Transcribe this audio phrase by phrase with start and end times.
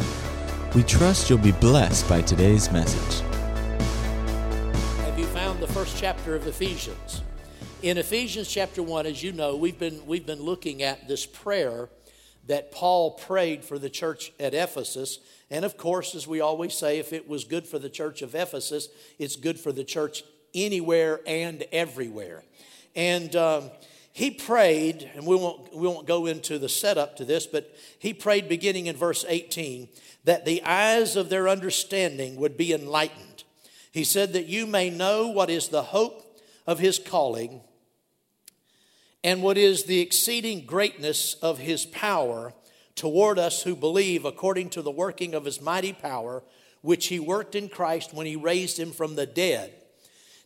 [0.76, 3.28] We trust you'll be blessed by today's message.
[5.04, 7.22] Have you found the first chapter of Ephesians?
[7.82, 11.88] In Ephesians chapter 1, as you know, we've been, we've been looking at this prayer
[12.46, 15.18] that Paul prayed for the church at Ephesus
[15.52, 18.34] and of course, as we always say, if it was good for the church of
[18.34, 22.42] Ephesus, it's good for the church anywhere and everywhere.
[22.96, 23.70] And um,
[24.14, 28.14] he prayed, and we won't, we won't go into the setup to this, but he
[28.14, 29.88] prayed beginning in verse 18
[30.24, 33.44] that the eyes of their understanding would be enlightened.
[33.92, 37.60] He said that you may know what is the hope of his calling
[39.22, 42.54] and what is the exceeding greatness of his power
[43.02, 46.40] toward us who believe according to the working of his mighty power,
[46.82, 49.72] which he worked in Christ when he raised him from the dead.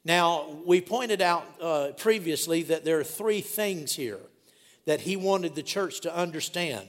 [0.06, 4.20] Now, we pointed out uh, previously that there are three things here
[4.86, 6.86] that he wanted the church to understand.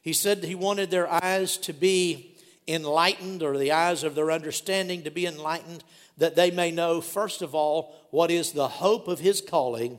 [0.00, 2.34] He said he wanted their eyes to be
[2.66, 5.84] enlightened, or the eyes of their understanding to be enlightened,
[6.16, 9.98] that they may know, first of all, what is the hope of his calling.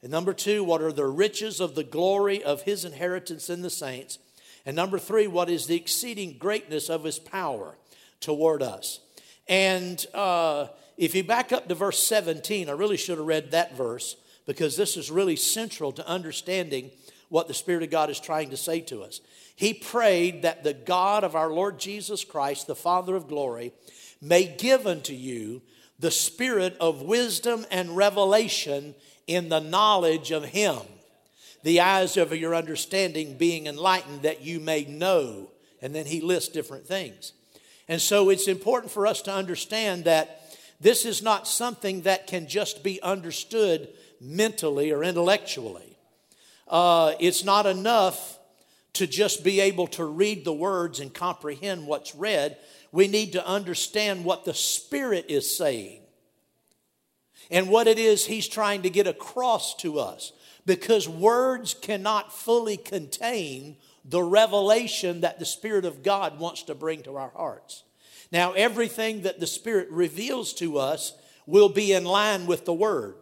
[0.00, 3.68] And number two, what are the riches of the glory of his inheritance in the
[3.68, 4.18] saints.
[4.66, 7.78] And number three, what is the exceeding greatness of his power
[8.20, 8.98] toward us?
[9.48, 13.76] And uh, if you back up to verse 17, I really should have read that
[13.76, 16.90] verse because this is really central to understanding
[17.28, 19.20] what the Spirit of God is trying to say to us.
[19.54, 23.72] He prayed that the God of our Lord Jesus Christ, the Father of glory,
[24.20, 25.62] may give unto you
[25.98, 28.94] the spirit of wisdom and revelation
[29.26, 30.78] in the knowledge of Him
[31.66, 35.50] the eyes of your understanding being enlightened that you may know.
[35.82, 37.32] And then he lists different things.
[37.88, 40.42] And so it's important for us to understand that
[40.80, 43.88] this is not something that can just be understood
[44.20, 45.98] mentally or intellectually.
[46.68, 48.38] Uh, it's not enough
[48.92, 52.56] to just be able to read the words and comprehend what's read.
[52.92, 56.02] We need to understand what the Spirit is saying
[57.50, 60.30] and what it is He's trying to get across to us
[60.66, 67.02] because words cannot fully contain the revelation that the Spirit of God wants to bring
[67.02, 67.84] to our hearts.
[68.32, 71.12] Now, everything that the Spirit reveals to us
[71.46, 73.14] will be in line with the Word.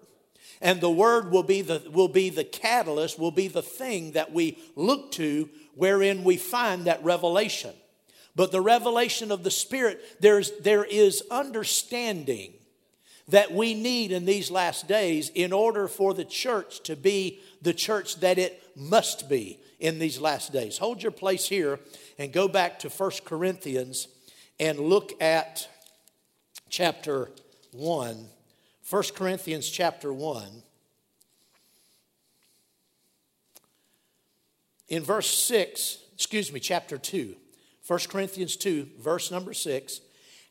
[0.60, 4.32] And the Word will be the, will be the catalyst, will be the thing that
[4.32, 7.74] we look to wherein we find that revelation.
[8.34, 12.53] But the revelation of the Spirit, there's, there is understanding
[13.28, 17.72] that we need in these last days in order for the church to be the
[17.72, 20.78] church that it must be in these last days.
[20.78, 21.78] Hold your place here
[22.18, 24.08] and go back to 1 Corinthians
[24.60, 25.68] and look at
[26.68, 27.30] chapter
[27.72, 28.28] 1.
[28.90, 30.62] 1 Corinthians chapter 1.
[34.88, 37.34] In verse 6, excuse me, chapter 2.
[37.86, 40.00] 1 Corinthians 2, verse number 6.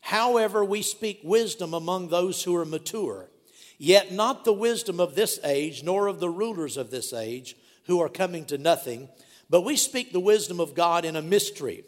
[0.04, 3.30] However, we speak wisdom among those who are mature,
[3.78, 7.56] yet not the wisdom of this age, nor of the rulers of this age,
[7.86, 9.08] who are coming to nothing,
[9.48, 11.84] but we speak the wisdom of God in a mystery,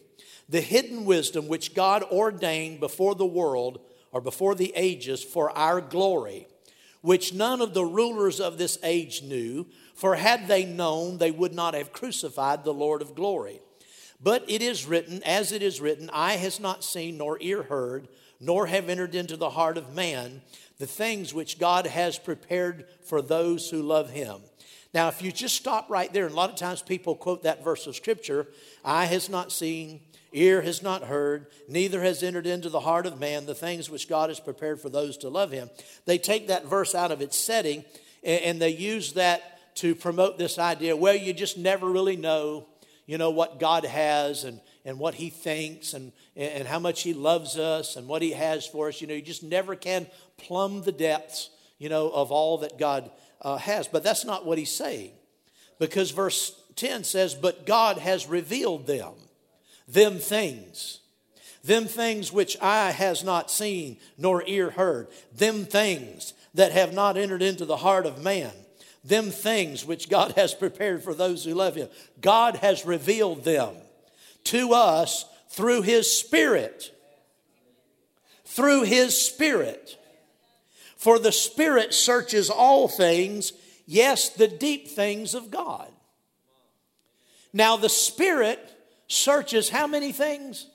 [0.49, 3.81] the hidden wisdom which God ordained before the world
[4.12, 6.48] or before the ages for our glory,
[7.03, 11.53] which none of the rulers of this age knew, for had they known, they would
[11.53, 13.60] not have crucified the Lord of glory.
[14.21, 18.09] But it is written, as it is written, eye has not seen, nor ear heard,
[18.41, 20.43] nor have entered into the heart of man
[20.78, 24.41] the things which God has prepared for those who love him.
[24.93, 27.65] Now, if you just stop right there, and a lot of times people quote that
[27.65, 28.47] verse of scripture
[28.84, 30.00] eye has not seen,
[30.33, 34.09] ear has not heard, neither has entered into the heart of man the things which
[34.09, 35.71] God has prepared for those to love him.
[36.04, 37.84] They take that verse out of its setting
[38.22, 42.66] and they use that to promote this idea well, you just never really know
[43.06, 47.15] you know, what God has and, and what He thinks and, and how much He
[47.15, 49.01] loves us and what He has for us.
[49.01, 53.10] You know, you just never can plumb the depths, you know, of all that God
[53.41, 53.86] uh, has.
[53.86, 55.13] But that's not what He's saying.
[55.78, 59.13] Because verse 10 says, But God has revealed them,
[59.86, 61.01] them things.
[61.63, 67.16] Them things which eye has not seen nor ear heard, them things that have not
[67.16, 68.53] entered into the heart of man
[69.06, 71.88] them things which God has prepared for those who love Him.
[72.20, 73.74] God has revealed them
[74.44, 76.92] to us through His Spirit.
[78.44, 79.98] Through His Spirit.
[80.97, 83.53] For the Spirit searches all things,
[83.86, 85.91] yes, the deep things of God.
[87.53, 88.58] Now, the Spirit
[89.08, 90.66] searches how many things?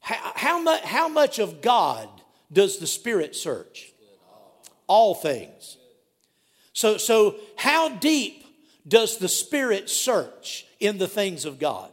[0.00, 2.08] How, how, much, how much of God
[2.52, 3.92] does the Spirit search?
[4.86, 5.76] All things.
[6.78, 8.46] So, so how deep
[8.86, 11.90] does the Spirit search in the things of God?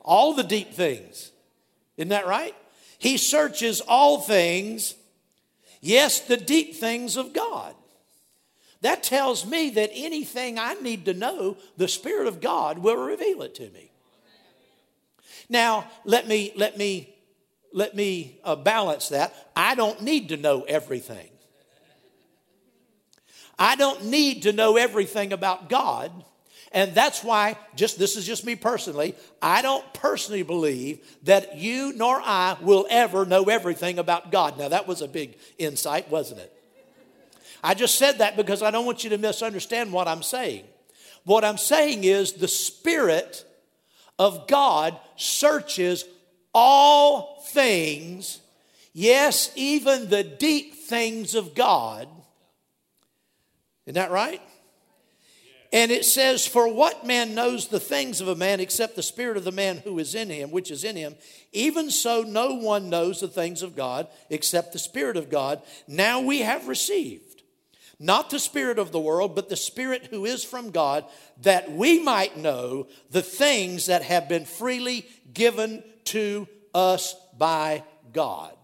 [0.00, 1.32] All the deep things.
[1.98, 2.54] Isn't that right?
[2.96, 4.94] He searches all things,
[5.82, 7.74] yes, the deep things of God.
[8.80, 13.42] That tells me that anything I need to know, the Spirit of God will reveal
[13.42, 13.90] it to me.
[15.50, 17.14] Now, let me let me
[17.70, 19.34] let me uh, balance that.
[19.54, 21.28] I don't need to know everything.
[23.58, 26.10] I don't need to know everything about God.
[26.72, 31.92] And that's why, just this is just me personally, I don't personally believe that you
[31.92, 34.58] nor I will ever know everything about God.
[34.58, 36.52] Now, that was a big insight, wasn't it?
[37.62, 40.64] I just said that because I don't want you to misunderstand what I'm saying.
[41.24, 43.44] What I'm saying is the Spirit
[44.18, 46.04] of God searches
[46.54, 48.40] all things,
[48.92, 52.08] yes, even the deep things of God.
[53.86, 54.40] Isn't that right?
[55.72, 59.36] And it says, For what man knows the things of a man except the spirit
[59.36, 61.14] of the man who is in him, which is in him?
[61.52, 65.62] Even so, no one knows the things of God except the Spirit of God.
[65.88, 67.32] Now we have received
[68.02, 71.04] not the Spirit of the world, but the Spirit who is from God,
[71.42, 78.56] that we might know the things that have been freely given to us by God.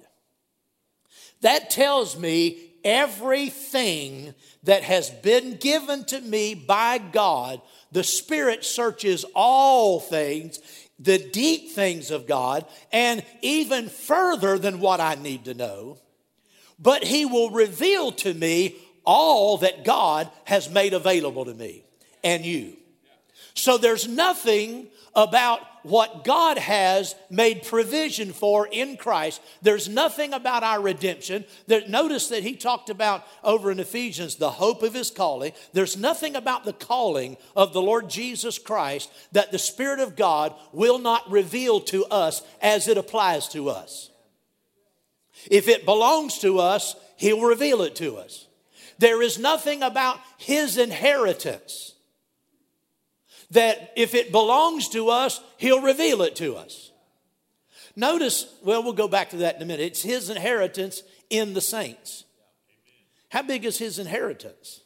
[1.43, 7.61] That tells me everything that has been given to me by God,
[7.93, 10.59] the Spirit searches all things,
[10.99, 15.99] the deep things of God, and even further than what I need to know.
[16.79, 21.85] But He will reveal to me all that God has made available to me
[22.25, 22.75] and you.
[23.53, 24.87] So there's nothing
[25.19, 29.43] about what God has made provision for in Christ.
[29.63, 31.45] There's nothing about our redemption.
[31.67, 35.53] There, notice that he talked about over in Ephesians the hope of his calling.
[35.73, 40.55] There's nothing about the calling of the Lord Jesus Christ that the Spirit of God
[40.73, 44.11] will not reveal to us as it applies to us.
[45.51, 48.47] If it belongs to us, he'll reveal it to us.
[48.99, 51.95] There is nothing about his inheritance
[53.51, 56.91] that if it belongs to us, He'll reveal it to us.
[57.97, 59.87] Notice, well, we'll go back to that in a minute.
[59.87, 62.25] It's His inheritance in the saints.
[63.31, 64.83] How big is His inheritance?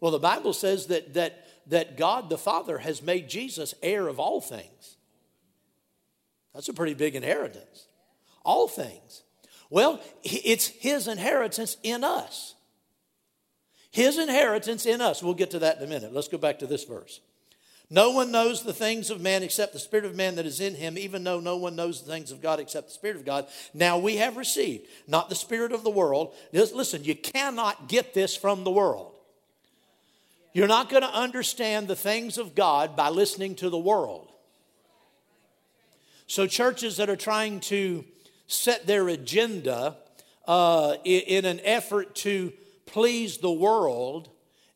[0.00, 4.20] Well, the Bible says that, that, that God the Father has made Jesus heir of
[4.20, 4.96] all things.
[6.54, 7.86] That's a pretty big inheritance.
[8.44, 9.22] All things.
[9.70, 12.54] Well, it's His inheritance in us.
[13.90, 15.22] His inheritance in us.
[15.22, 16.12] We'll get to that in a minute.
[16.12, 17.20] Let's go back to this verse.
[17.90, 20.74] No one knows the things of man except the Spirit of man that is in
[20.74, 23.46] him, even though no one knows the things of God except the Spirit of God.
[23.72, 26.34] Now we have received, not the Spirit of the world.
[26.52, 29.12] Listen, you cannot get this from the world.
[30.54, 34.30] You're not going to understand the things of God by listening to the world.
[36.26, 38.04] So, churches that are trying to
[38.46, 39.96] set their agenda
[40.46, 42.52] uh, in, an effort to
[42.86, 44.30] please the world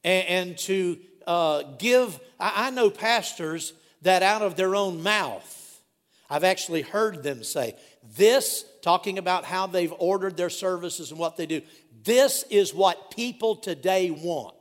[0.04, 5.82] and, and to uh, give, I, I know pastors that out of their own mouth,
[6.30, 7.74] I've actually heard them say,
[8.16, 11.62] this, talking about how they've ordered their services and what they do,
[12.04, 14.54] this is what people today want.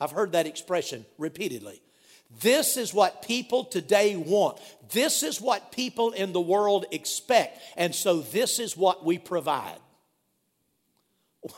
[0.00, 1.80] I've heard that expression repeatedly.
[2.40, 4.58] This is what people today want.
[4.90, 7.60] This is what people in the world expect.
[7.76, 9.78] And so this is what we provide.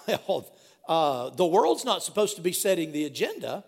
[0.06, 0.50] Well,
[0.88, 3.64] uh, the world's not supposed to be setting the agenda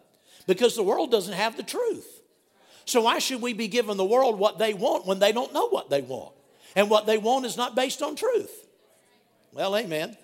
[0.47, 2.07] because the world doesn't have the truth.
[2.85, 5.69] So, why should we be giving the world what they want when they don't know
[5.69, 6.33] what they want?
[6.77, 8.67] And what they want is not based on truth.
[9.53, 10.17] Well, amen.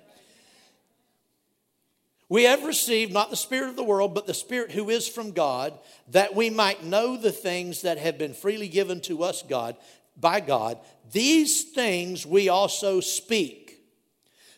[2.29, 5.33] We have received not the Spirit of the world, but the Spirit who is from
[5.33, 9.77] God, that we might know the things that have been freely given to us God
[10.19, 10.79] by God.
[11.11, 13.62] These things we also speak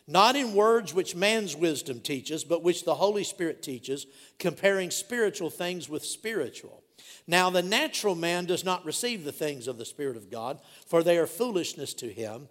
[0.07, 4.05] not in words which man's wisdom teaches, but which the Holy Spirit teaches,
[4.37, 6.83] comparing spiritual things with spiritual.
[7.27, 11.01] Now, the natural man does not receive the things of the Spirit of God, for
[11.01, 12.49] they are foolishness to him.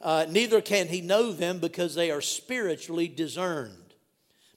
[0.00, 3.94] Uh, neither can he know them because they are spiritually discerned.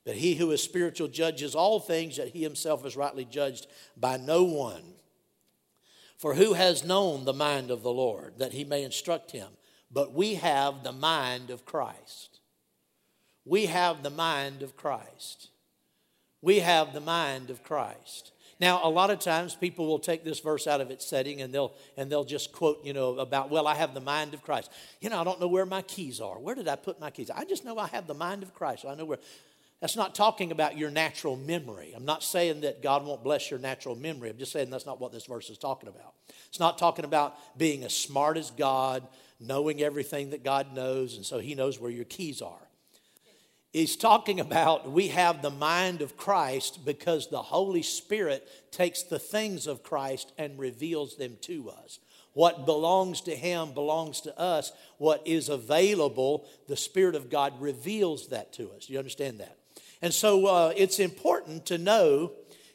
[0.05, 4.15] But he who is spiritual judges all things, that he himself is rightly judged by
[4.15, 4.83] no one.
[6.17, 9.49] For who has known the mind of the Lord, that he may instruct him?
[9.91, 12.36] But we have the mind of Christ
[13.47, 15.49] we have the mind of Christ.
[16.41, 18.31] We have the mind of Christ.
[18.59, 21.53] Now, a lot of times people will take this verse out of its setting and
[21.53, 24.71] they'll and they'll just quote, you know, about, well, I have the mind of Christ.
[24.99, 26.39] You know, I don't know where my keys are.
[26.39, 27.29] Where did I put my keys?
[27.29, 28.83] I just know I have the mind of Christ.
[28.83, 29.19] So I know where.
[29.79, 31.93] That's not talking about your natural memory.
[31.95, 34.31] I'm not saying that God won't bless your natural memory.
[34.31, 36.15] I'm just saying that's not what this verse is talking about.
[36.47, 39.07] It's not talking about being as smart as God,
[39.39, 42.66] knowing everything that God knows, and so He knows where your keys are.
[43.77, 49.19] He's talking about we have the mind of Christ because the Holy Spirit takes the
[49.19, 51.99] things of Christ and reveals them to us.
[52.33, 54.71] What belongs to Him belongs to us.
[54.97, 58.89] What is available, the Spirit of God reveals that to us.
[58.89, 59.55] You understand that?
[60.01, 62.31] And so uh, it's important to know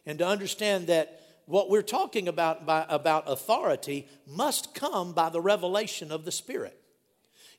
[0.06, 5.40] and to understand that what we're talking about by, about authority must come by the
[5.40, 6.80] revelation of the Spirit.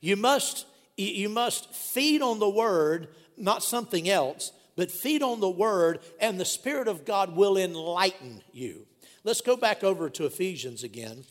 [0.00, 0.64] You must,
[0.96, 6.38] you must feed on the Word, not something else, but feed on the Word, and
[6.38, 8.86] the Spirit of God will enlighten you.
[9.22, 11.24] Let's go back over to Ephesians again.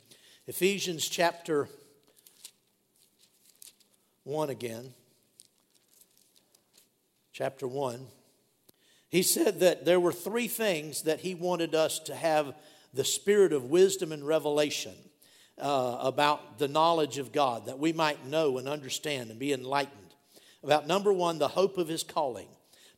[0.47, 1.67] Ephesians chapter
[4.23, 4.93] 1 again.
[7.33, 8.07] Chapter 1.
[9.09, 12.55] He said that there were three things that he wanted us to have
[12.93, 14.93] the spirit of wisdom and revelation
[15.59, 20.02] uh, about the knowledge of God, that we might know and understand and be enlightened.
[20.63, 22.47] About number one, the hope of his calling.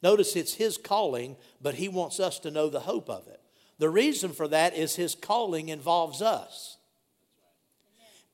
[0.03, 3.41] Notice it's his calling, but he wants us to know the hope of it.
[3.79, 6.77] The reason for that is his calling involves us.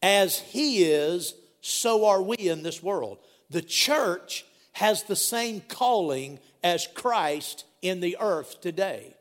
[0.04, 3.20] As he is, so are we in this world.
[3.50, 9.16] The church has the same calling as Christ in the earth today.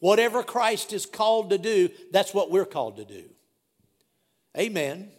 [0.00, 3.24] Whatever Christ is called to do, that's what we're called to do.
[4.56, 5.10] Amen.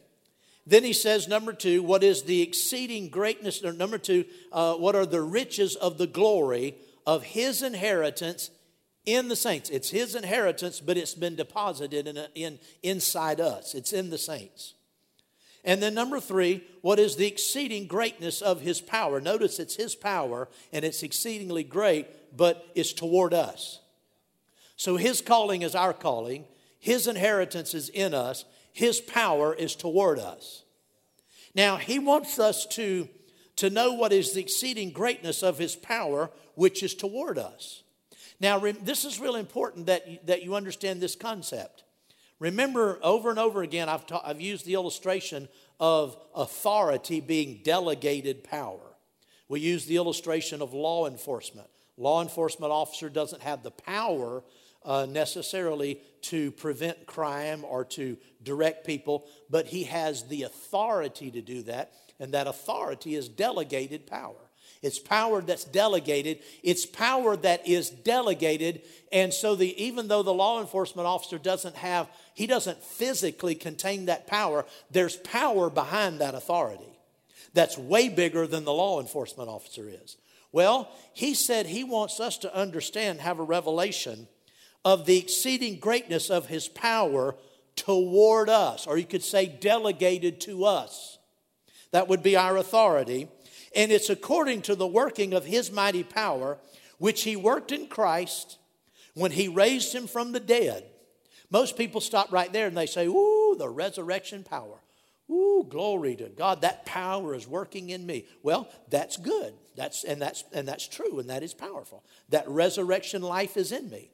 [0.67, 4.95] Then he says, number two, what is the exceeding greatness, or number two, uh, what
[4.95, 8.49] are the riches of the glory of his inheritance
[9.05, 9.69] in the saints?
[9.69, 13.75] It's his inheritance, but it's been deposited in, a, in inside us.
[13.75, 14.73] It's in the saints.
[15.63, 19.19] And then number three, what is the exceeding greatness of his power?
[19.19, 23.79] Notice it's his power and it's exceedingly great, but it's toward us.
[24.77, 26.45] So his calling is our calling,
[26.79, 28.45] his inheritance is in us,
[28.75, 30.63] his power is toward us.
[31.55, 33.07] Now, he wants us to,
[33.55, 37.83] to know what is the exceeding greatness of his power, which is toward us.
[38.41, 41.85] Now, this is really important that, that you understand this concept.
[42.39, 45.47] Remember, over and over again, I've, ta- I've used the illustration
[45.79, 48.97] of authority being delegated power.
[49.47, 51.69] We use the illustration of law enforcement.
[51.95, 54.43] Law enforcement officer doesn't have the power
[54.85, 61.41] uh, necessarily to prevent crime or to direct people, but he has the authority to
[61.41, 64.35] do that, and that authority is delegated power.
[64.81, 66.39] It's power that's delegated.
[66.61, 68.83] It's power that is delegated.
[69.11, 74.05] And so the even though the law enforcement officer doesn't have, he doesn't physically contain
[74.05, 76.99] that power, there's power behind that authority.
[77.53, 80.17] That's way bigger than the law enforcement officer is.
[80.51, 84.27] Well, he said he wants us to understand, have a revelation
[84.85, 87.35] of the exceeding greatness of his power
[87.75, 91.17] toward us, or you could say delegated to us.
[91.91, 93.27] That would be our authority
[93.75, 96.57] and it's according to the working of his mighty power,
[96.97, 98.57] which he worked in Christ
[99.13, 100.85] when he raised him from the dead.
[101.51, 104.79] Most people stop right there and they say, Ooh, the resurrection power.
[105.29, 106.61] Ooh, glory to God.
[106.61, 108.25] That power is working in me.
[108.43, 109.53] Well, that's good.
[109.75, 112.03] That's and that's and that's true, and that is powerful.
[112.29, 114.11] That resurrection life is in me.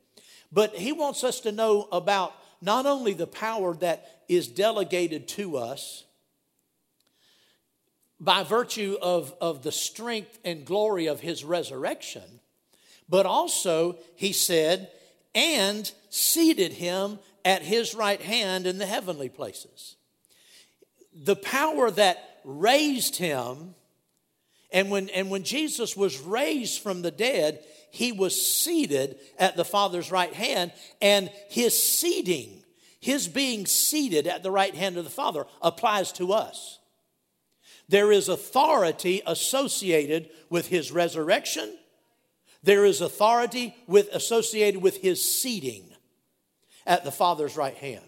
[0.52, 5.58] But he wants us to know about not only the power that is delegated to
[5.58, 6.04] us,
[8.20, 12.40] by virtue of, of the strength and glory of his resurrection,
[13.10, 14.90] but also, he said,
[15.34, 19.96] and seated him at his right hand in the heavenly places.
[21.14, 23.74] The power that raised him,
[24.72, 29.66] and when, and when Jesus was raised from the dead, he was seated at the
[29.66, 30.72] Father's right hand,
[31.02, 32.64] and his seating,
[33.00, 36.80] his being seated at the right hand of the Father, applies to us.
[37.90, 41.78] There is authority associated with his resurrection.
[42.64, 45.84] There is authority with, associated with his seating
[46.88, 48.06] at the Father's right hand.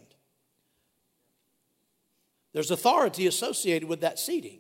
[2.53, 4.59] There's authority associated with that seating.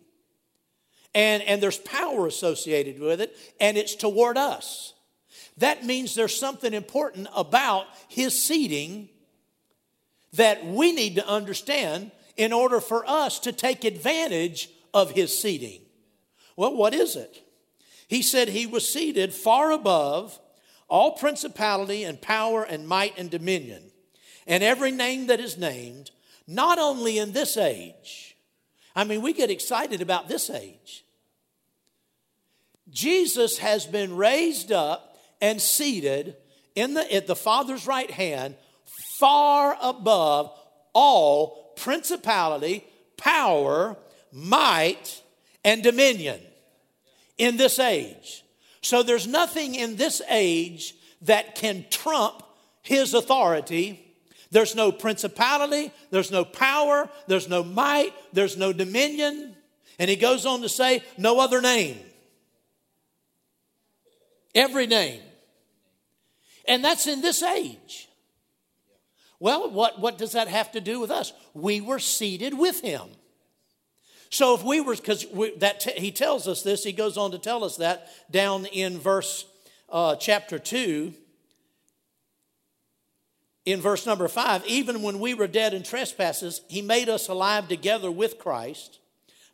[1.15, 4.93] And, and there's power associated with it, and it's toward us.
[5.57, 9.09] That means there's something important about his seating
[10.33, 15.81] that we need to understand in order for us to take advantage of his seating.
[16.55, 17.43] Well, what is it?
[18.07, 20.39] He said he was seated far above
[20.87, 23.91] all principality and power and might and dominion,
[24.45, 26.11] and every name that is named,
[26.47, 28.35] not only in this age.
[28.95, 31.03] I mean, we get excited about this age.
[32.89, 35.12] Jesus has been raised up
[35.43, 36.37] and seated
[36.73, 38.55] in the, at the Father's right hand,
[39.19, 40.57] far above
[40.93, 42.85] all principality,
[43.17, 43.97] power,
[44.31, 45.21] might,
[45.65, 46.39] and dominion
[47.37, 48.45] in this age.
[48.81, 52.41] So there's nothing in this age that can trump
[52.81, 53.99] his authority.
[54.49, 59.57] There's no principality, there's no power, there's no might, there's no dominion.
[59.99, 61.97] And he goes on to say, no other name.
[64.55, 65.19] Every name.
[66.67, 68.09] And that's in this age.
[69.39, 71.33] Well, what, what does that have to do with us?
[71.53, 73.09] We were seated with him.
[74.29, 75.25] So if we were, because
[75.57, 78.97] that t- he tells us this, he goes on to tell us that down in
[78.97, 79.45] verse
[79.89, 81.13] uh, chapter 2,
[83.65, 87.67] in verse number 5, even when we were dead in trespasses, he made us alive
[87.67, 88.99] together with Christ.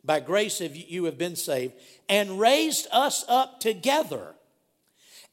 [0.02, 1.74] By grace have you have been saved,
[2.08, 4.34] and raised us up together,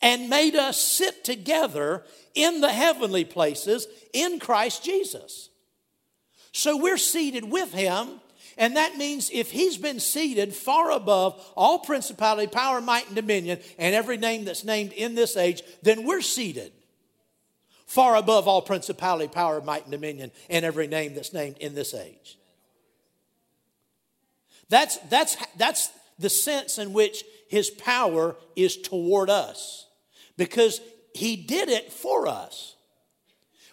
[0.01, 2.03] and made us sit together
[2.35, 5.49] in the heavenly places in Christ Jesus.
[6.51, 8.19] So we're seated with him
[8.57, 13.59] and that means if he's been seated far above all principality, power, might, and dominion,
[13.77, 16.71] and every name that's named in this age, then we're seated
[17.85, 21.93] far above all principality, power, might, and dominion, and every name that's named in this
[21.93, 22.37] age.
[24.69, 25.89] That's, that's, that's
[26.19, 29.86] the sense in which his power is toward us
[30.37, 30.79] because
[31.13, 32.75] he did it for us.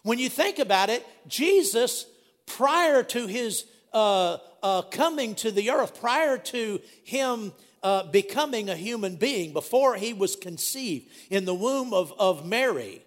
[0.02, 2.06] When you think about it, Jesus,
[2.46, 7.52] prior to his uh, uh, coming to the earth, prior to him
[7.82, 13.02] uh, becoming a human being, before he was conceived in the womb of, of Mary,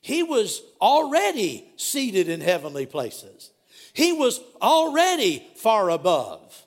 [0.00, 3.50] he was already seated in heavenly places.
[3.92, 6.64] He was already far above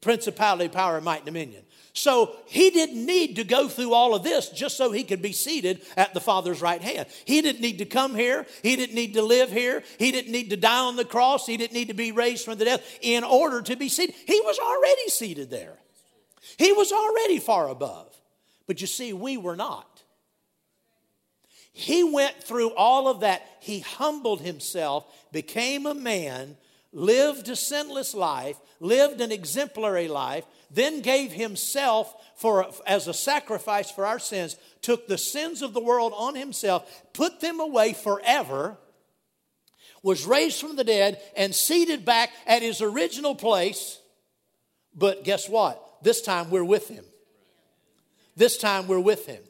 [0.00, 1.62] principality, power, might, dominion.
[1.98, 5.32] So he didn't need to go through all of this just so he could be
[5.32, 7.08] seated at the Father's right hand.
[7.24, 8.46] He didn't need to come here.
[8.62, 9.82] He didn't need to live here.
[9.98, 11.44] He didn't need to die on the cross.
[11.44, 14.14] He didn't need to be raised from the death in order to be seated.
[14.26, 15.76] He was already seated there.
[16.56, 18.14] He was already far above.
[18.68, 20.04] But you see, we were not.
[21.72, 23.42] He went through all of that.
[23.58, 26.56] He humbled himself, became a man,
[26.92, 33.90] lived a sinless life, lived an exemplary life, then gave himself for, as a sacrifice
[33.90, 38.76] for our sins, took the sins of the world on himself, put them away forever,
[40.02, 44.00] was raised from the dead, and seated back at his original place.
[44.94, 45.82] But guess what?
[46.02, 47.04] This time we're with him.
[48.36, 49.42] This time we're with him.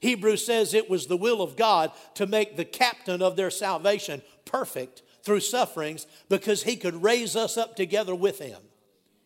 [0.00, 4.20] Hebrews says it was the will of God to make the captain of their salvation
[4.44, 8.60] perfect through sufferings because he could raise us up together with him.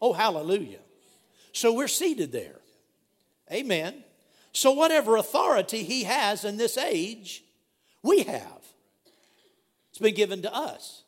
[0.01, 0.79] Oh, hallelujah.
[1.53, 2.61] So we're seated there.
[3.53, 4.05] Amen.
[4.53, 7.45] So, whatever authority he has in this age,
[8.03, 8.63] we have.
[9.91, 11.03] It's been given to us.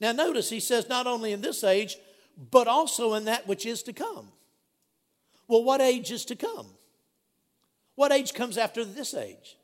[0.00, 1.96] Now, notice he says not only in this age,
[2.50, 4.28] but also in that which is to come.
[5.48, 6.66] Well, what age is to come?
[7.94, 9.56] What age comes after this age?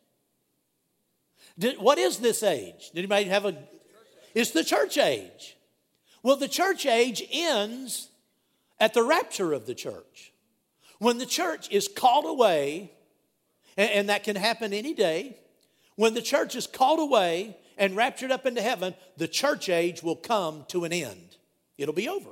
[1.59, 2.91] Did, what is this age?
[2.91, 3.57] Did anybody have a?
[4.35, 5.57] It's the church age.
[6.23, 8.09] Well, the church age ends
[8.81, 10.33] at the rapture of the church.
[10.99, 12.93] When the church is called away,
[13.77, 15.37] and, and that can happen any day,
[15.97, 20.17] when the church is called away and raptured up into heaven, the church age will
[20.17, 21.37] come to an end.
[21.77, 22.31] It'll be over.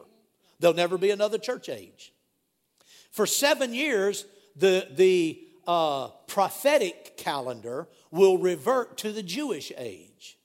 [0.58, 2.12] There'll never be another church age.
[3.10, 4.24] For seven years,
[4.56, 10.38] the, the uh, prophetic calendar will revert to the Jewish age.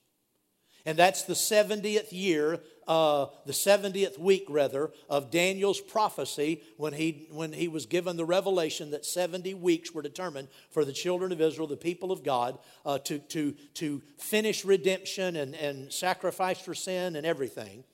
[0.84, 7.28] And that's the 70th year uh, the 70th week, rather, of Daniel's prophecy when he,
[7.30, 11.40] when he was given the revelation that 70 weeks were determined for the children of
[11.40, 16.74] Israel, the people of God, uh, to, to, to finish redemption and, and sacrifice for
[16.74, 17.84] sin and everything.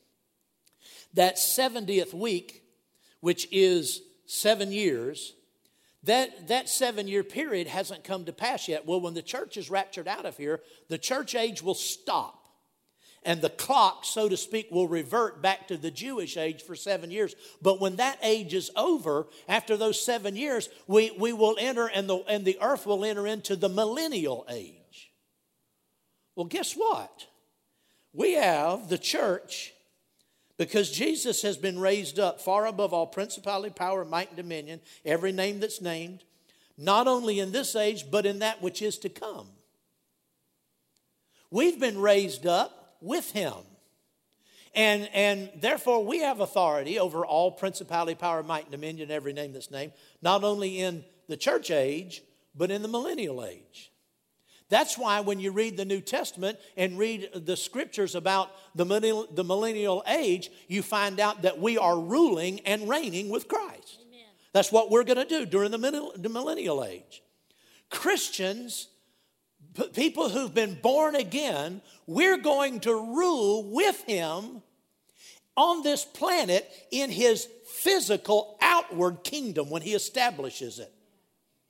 [1.14, 2.62] That 70th week,
[3.20, 5.34] which is seven years,
[6.04, 8.86] that, that seven year period hasn't come to pass yet.
[8.86, 12.37] Well, when the church is raptured out of here, the church age will stop
[13.24, 17.10] and the clock, so to speak, will revert back to the Jewish age for seven
[17.10, 17.34] years.
[17.60, 22.08] But when that age is over, after those seven years, we, we will enter and
[22.08, 25.12] the, and the earth will enter into the millennial age.
[26.36, 27.26] Well, guess what?
[28.12, 29.74] We have the church
[30.56, 35.32] because Jesus has been raised up far above all principality, power, might, and dominion, every
[35.32, 36.24] name that's named,
[36.76, 39.48] not only in this age, but in that which is to come.
[41.50, 43.54] We've been raised up with him.
[44.74, 49.52] And, and therefore, we have authority over all principality, power, might, and dominion, every name
[49.52, 52.22] that's named, not only in the church age,
[52.54, 53.90] but in the millennial age.
[54.68, 59.26] That's why when you read the New Testament and read the scriptures about the millennial,
[59.32, 63.98] the millennial age, you find out that we are ruling and reigning with Christ.
[64.06, 64.26] Amen.
[64.52, 67.22] That's what we're going to do during the, the millennial age.
[67.88, 68.88] Christians,
[69.84, 74.62] people who've been born again, we're going to rule with Him
[75.56, 80.92] on this planet in His physical outward kingdom when He establishes it.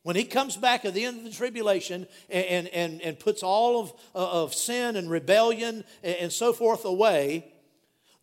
[0.04, 3.80] When he comes back at the end of the tribulation and, and, and puts all
[3.80, 7.52] of, uh, of sin and rebellion and so forth away,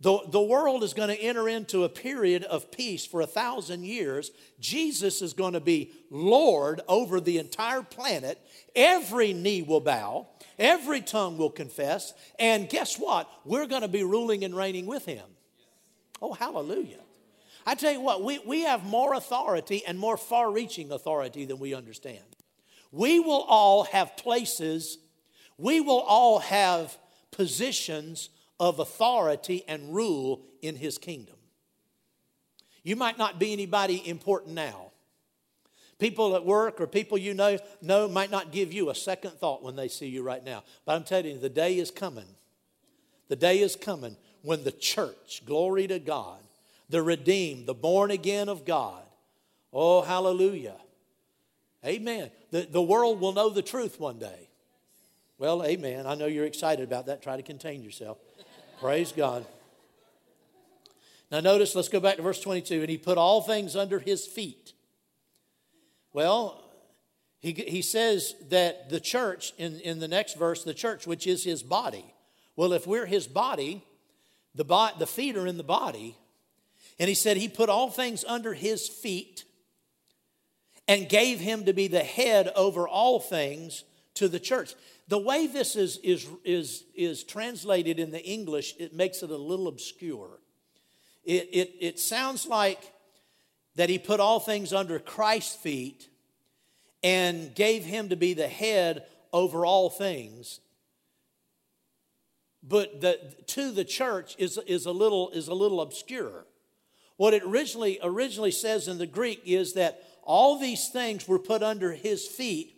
[0.01, 3.85] the, the world is going to enter into a period of peace for a thousand
[3.85, 4.31] years.
[4.59, 8.39] Jesus is going to be Lord over the entire planet.
[8.75, 10.27] Every knee will bow,
[10.59, 12.13] every tongue will confess.
[12.37, 13.29] And guess what?
[13.45, 15.25] We're going to be ruling and reigning with him.
[16.21, 16.99] Oh, hallelujah.
[17.65, 21.57] I tell you what, we, we have more authority and more far reaching authority than
[21.57, 22.23] we understand.
[22.91, 24.97] We will all have places,
[25.57, 26.95] we will all have
[27.31, 31.35] positions of authority and rule in His kingdom.
[32.83, 34.91] You might not be anybody important now.
[35.97, 39.63] People at work or people you know, know might not give you a second thought
[39.63, 40.63] when they see you right now.
[40.85, 42.27] But I'm telling you, the day is coming.
[43.27, 46.39] The day is coming when the church, glory to God,
[46.89, 49.01] the redeemed, the born again of God.
[49.73, 50.75] Oh, hallelujah.
[51.85, 52.29] Amen.
[52.51, 54.49] The, the world will know the truth one day.
[55.37, 56.07] Well, amen.
[56.07, 57.21] I know you're excited about that.
[57.21, 58.17] Try to contain yourself.
[58.79, 59.45] Praise God.
[61.31, 62.81] Now, notice, let's go back to verse 22.
[62.81, 64.73] And he put all things under his feet.
[66.13, 66.61] Well,
[67.39, 71.43] he, he says that the church, in, in the next verse, the church, which is
[71.43, 72.05] his body.
[72.55, 73.83] Well, if we're his body,
[74.53, 76.17] the, bo- the feet are in the body,
[76.99, 79.43] and he said he put all things under his feet
[80.87, 83.83] and gave him to be the head over all things
[84.15, 84.73] to the church.
[85.07, 89.37] The way this is, is, is, is translated in the English, it makes it a
[89.37, 90.39] little obscure.
[91.23, 92.91] It, it, it sounds like
[93.75, 96.09] that he put all things under Christ's feet
[97.03, 100.59] and gave him to be the head over all things.
[102.63, 106.45] But the, to the church is, is, a little, is a little obscure.
[107.17, 111.61] What it originally, originally says in the Greek is that all these things were put
[111.61, 112.74] under his feet,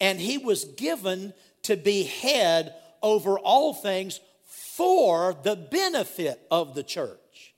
[0.00, 1.32] and he was given
[1.62, 7.54] to be head over all things for the benefit of the church.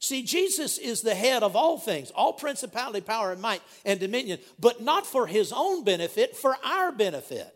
[0.00, 4.38] See, Jesus is the head of all things, all principality, power, and might and dominion,
[4.58, 7.52] but not for his own benefit, for our benefit.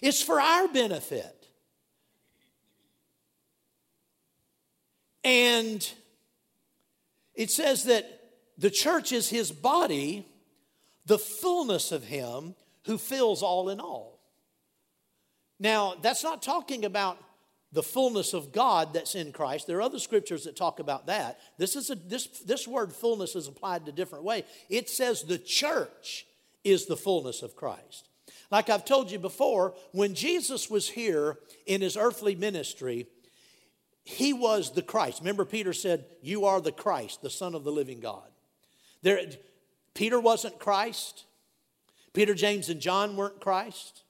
[0.00, 1.48] It's for our benefit.
[5.24, 5.88] And
[7.34, 8.08] it says that
[8.56, 10.24] the church is his body,
[11.06, 14.20] the fullness of him who fills all in all.
[15.58, 17.18] Now, that's not talking about
[17.72, 19.66] the fullness of God that's in Christ.
[19.66, 21.38] There are other scriptures that talk about that.
[21.58, 24.44] This, is a, this, this word fullness is applied a different way.
[24.68, 26.26] It says the church
[26.64, 28.08] is the fullness of Christ.
[28.50, 33.06] Like I've told you before, when Jesus was here in his earthly ministry,
[34.04, 35.20] he was the Christ.
[35.20, 38.28] Remember, Peter said, You are the Christ, the Son of the living God.
[39.02, 39.20] There,
[39.96, 41.24] Peter wasn't Christ.
[42.12, 44.04] Peter, James, and John weren't Christ.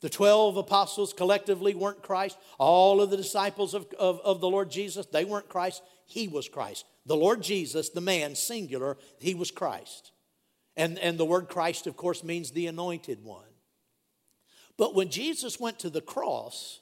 [0.00, 2.38] The 12 apostles collectively weren't Christ.
[2.58, 5.82] All of the disciples of, of, of, the Lord Jesus, they weren't Christ.
[6.06, 6.86] He was Christ.
[7.04, 10.12] The Lord Jesus, the man, singular, he was Christ.
[10.76, 13.44] And, and the word Christ, of course, means the anointed one.
[14.78, 16.80] But when Jesus went to the cross,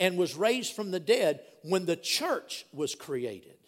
[0.00, 3.58] and was raised from the dead when the church was created.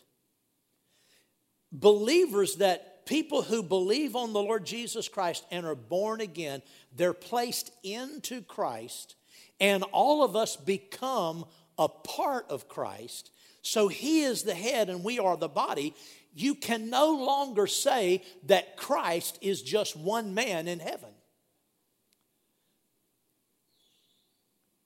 [1.70, 6.62] Believers that people who believe on the Lord Jesus Christ and are born again,
[6.94, 9.14] they're placed into Christ,
[9.60, 11.44] and all of us become
[11.78, 13.30] a part of Christ.
[13.62, 15.94] So he is the head and we are the body.
[16.34, 21.10] You can no longer say that Christ is just one man in heaven.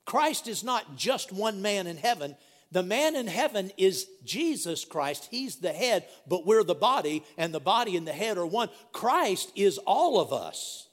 [0.05, 2.37] Christ is not just one man in heaven.
[2.73, 5.29] The man in heaven is Jesus Christ.
[5.31, 8.69] He's the head, but we're the body, and the body and the head are one.
[8.93, 10.89] Christ is all of us.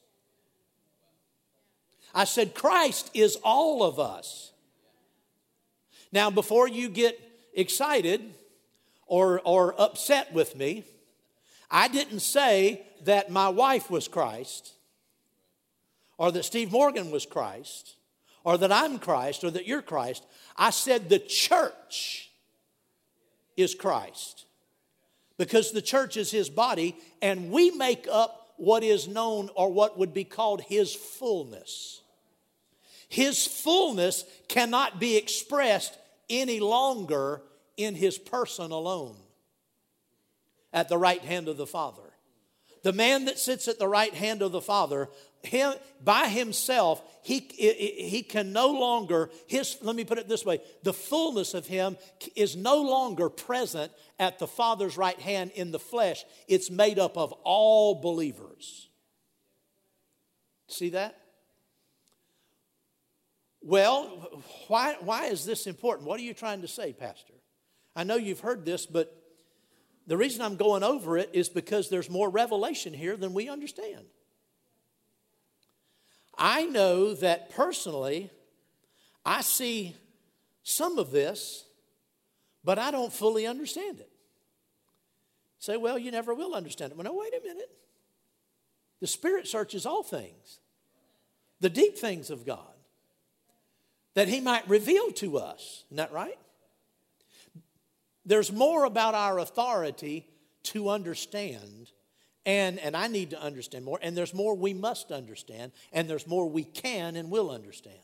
[2.13, 4.51] I said, Christ is all of us.
[6.11, 7.19] Now, before you get
[7.55, 8.21] excited
[9.07, 10.83] or, or upset with me,
[11.71, 14.73] I didn't say that my wife was Christ
[16.19, 17.95] or that Steve Morgan was Christ
[18.43, 20.23] or that I'm Christ or that you're Christ.
[20.55, 22.31] I said the church
[23.57, 24.45] is Christ
[25.37, 29.97] because the church is his body and we make up what is known or what
[29.97, 32.01] would be called his fullness.
[33.09, 35.97] His fullness cannot be expressed
[36.29, 37.41] any longer
[37.77, 39.15] in his person alone
[40.71, 42.12] at the right hand of the Father.
[42.83, 45.09] The man that sits at the right hand of the Father,
[45.41, 50.61] him, by himself, he, he can no longer, his, let me put it this way
[50.83, 51.97] the fullness of him
[52.35, 56.25] is no longer present at the Father's right hand in the flesh.
[56.47, 58.89] It's made up of all believers.
[60.67, 61.17] See that?
[63.61, 64.07] Well,
[64.67, 66.05] why, why is this important?
[66.05, 67.33] What are you trying to say, Pastor?
[67.95, 69.22] I know you've heard this, but
[70.05, 74.05] the reason I'm going over it is because there's more revelation here than we understand.
[76.37, 78.29] I know that personally,
[79.25, 79.95] I see
[80.63, 81.65] some of this,
[82.63, 84.09] but I don't fully understand it.
[85.59, 86.97] Say, well, you never will understand it.
[86.97, 87.69] Well, no, wait a minute.
[88.99, 90.59] The Spirit searches all things,
[91.59, 92.73] the deep things of God,
[94.13, 95.83] that He might reveal to us.
[95.87, 96.37] Isn't that right?
[98.25, 100.27] There's more about our authority
[100.63, 101.91] to understand,
[102.45, 106.27] and, and I need to understand more, and there's more we must understand, and there's
[106.27, 107.97] more we can and will understand.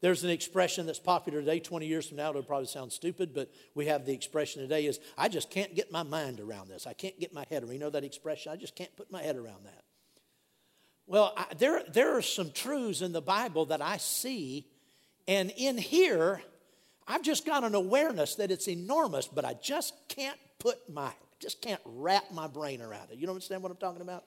[0.00, 3.50] There's an expression that's popular today, 20 years from now, it'll probably sound stupid, but
[3.74, 6.86] we have the expression today is, I just can't get my mind around this.
[6.86, 8.50] I can't get my head around You know that expression?
[8.50, 9.84] I just can't put my head around that.
[11.06, 14.66] Well, I, there, there are some truths in the Bible that I see,
[15.28, 16.40] and in here,
[17.10, 21.60] I've just got an awareness that it's enormous, but I just can't put my, just
[21.60, 23.18] can't wrap my brain around it.
[23.18, 24.22] You don't understand what I'm talking about?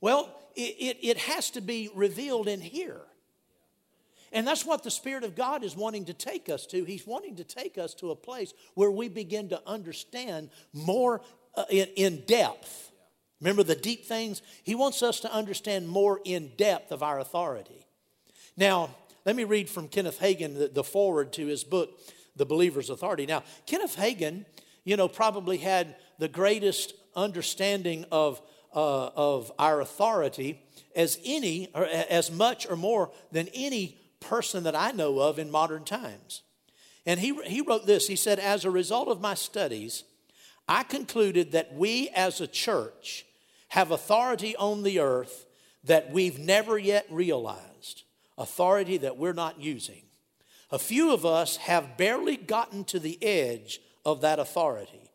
[0.00, 3.02] Well, it, it, it has to be revealed in here.
[4.32, 6.84] And that's what the Spirit of God is wanting to take us to.
[6.84, 11.20] He's wanting to take us to a place where we begin to understand more
[11.54, 12.92] uh, in, in depth.
[13.42, 14.40] Remember the deep things?
[14.62, 17.86] He wants us to understand more in depth of our authority.
[18.56, 18.88] Now,
[19.24, 21.98] let me read from Kenneth Hagin the, the foreword to his book,
[22.36, 23.26] The Believer's Authority.
[23.26, 24.44] Now, Kenneth Hagin,
[24.84, 28.42] you know, probably had the greatest understanding of,
[28.74, 30.60] uh, of our authority
[30.94, 35.50] as any, or as much or more than any person that I know of in
[35.50, 36.42] modern times.
[37.06, 40.04] And he, he wrote this He said, As a result of my studies,
[40.68, 43.26] I concluded that we as a church
[43.68, 45.46] have authority on the earth
[45.84, 47.73] that we've never yet realized
[48.36, 50.02] authority that we're not using.
[50.70, 55.10] A few of us have barely gotten to the edge of that authority.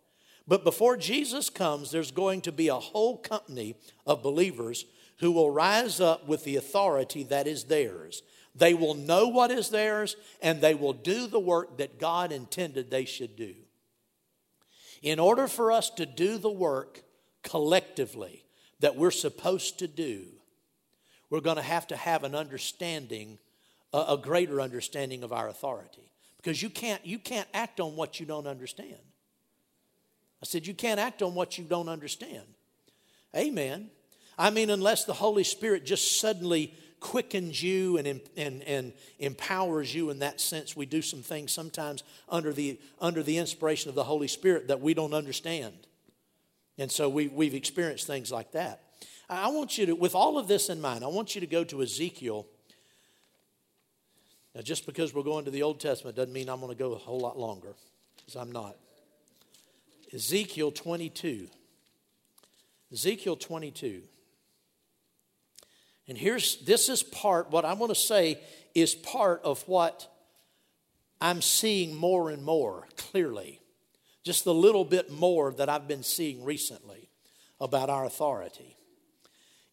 [0.48, 4.86] But before Jesus comes, there's going to be a whole company of believers
[5.20, 8.24] who will rise up with the authority that is theirs.
[8.56, 12.90] They will know what is theirs and they will do the work that God intended
[12.90, 13.54] they should do.
[15.02, 17.04] In order for us to do the work
[17.44, 18.44] collectively
[18.80, 20.26] that we're supposed to do,
[21.30, 23.38] we're going to have to have an understanding,
[23.94, 26.12] a, greater understanding of our authority.
[26.38, 28.98] Because you can't, you can't act on what you don't understand.
[30.42, 32.46] I said, you can't act on what you don't understand.
[33.36, 33.90] Amen.
[34.38, 40.10] I mean, unless the Holy Spirit just suddenly quickens you and, and, and empowers you
[40.10, 44.04] in that sense, we do some things sometimes under the, under the inspiration of the
[44.04, 45.74] Holy Spirit that we don't understand.
[46.78, 48.82] And so we, we've experienced things like that.
[49.30, 51.64] I want you to, with all of this in mind, I want you to go
[51.66, 52.48] to Ezekiel.
[54.56, 56.94] Now, just because we're going to the Old Testament doesn't mean I'm going to go
[56.94, 57.76] a whole lot longer,
[58.18, 58.76] because I'm not.
[60.12, 61.48] Ezekiel 22.
[62.92, 64.02] Ezekiel 22.
[66.08, 68.40] And here's this is part, what I want to say
[68.74, 70.12] is part of what
[71.22, 73.62] I'm seeing more and more clearly.
[74.24, 77.10] Just a little bit more that I've been seeing recently
[77.60, 78.76] about our authority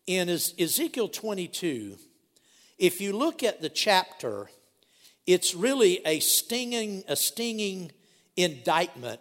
[0.06, 1.96] in Ezekiel 22,
[2.78, 4.48] if you look at the chapter,
[5.26, 7.90] it's really a stinging, a stinging
[8.36, 9.20] indictment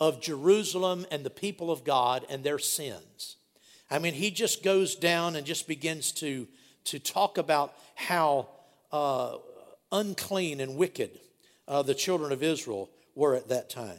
[0.00, 3.36] of Jerusalem and the people of God and their sins.
[3.90, 6.48] I mean, he just goes down and just begins to,
[6.84, 8.48] to talk about how
[8.90, 9.36] uh,
[9.90, 11.10] unclean and wicked
[11.68, 13.98] uh, the children of Israel were at that time.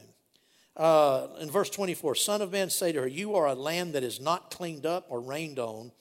[0.75, 4.03] Uh, in verse 24, Son of man, say to her, You are a land that
[4.03, 5.91] is not cleaned up or rained on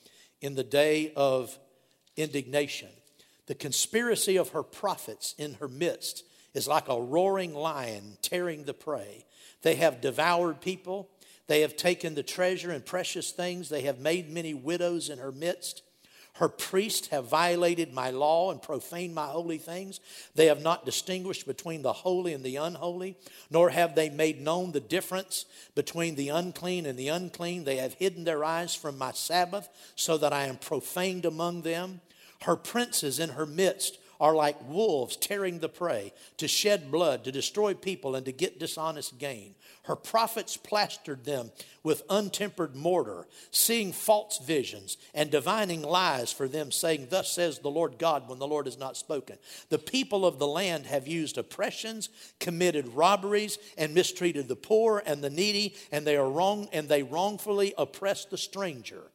[0.43, 1.57] in the day of
[2.17, 2.89] indignation.
[3.47, 8.73] The conspiracy of her prophets in her midst is like a roaring lion tearing the
[8.73, 9.25] prey.
[9.61, 11.09] They have devoured people.
[11.47, 13.69] They have taken the treasure and precious things.
[13.69, 15.81] They have made many widows in her midst.
[16.37, 19.99] Her priests have violated my law and profaned my holy things.
[20.33, 23.17] They have not distinguished between the holy and the unholy,
[23.51, 27.65] nor have they made known the difference between the unclean and the unclean.
[27.65, 32.01] They have hidden their eyes from my Sabbath, so that I am profaned among them.
[32.41, 37.31] Her princes in her midst are like wolves tearing the prey, to shed blood, to
[37.31, 39.53] destroy people, and to get dishonest gain.
[39.83, 41.51] Her prophets plastered them
[41.83, 47.69] with untempered mortar, seeing false visions and divining lies for them, saying, Thus says the
[47.69, 49.37] Lord God, when the Lord has not spoken.
[49.67, 52.07] The people of the land have used oppressions,
[52.39, 57.03] committed robberies, and mistreated the poor and the needy, and they are wrong, and they
[57.03, 59.11] wrongfully oppress the stranger.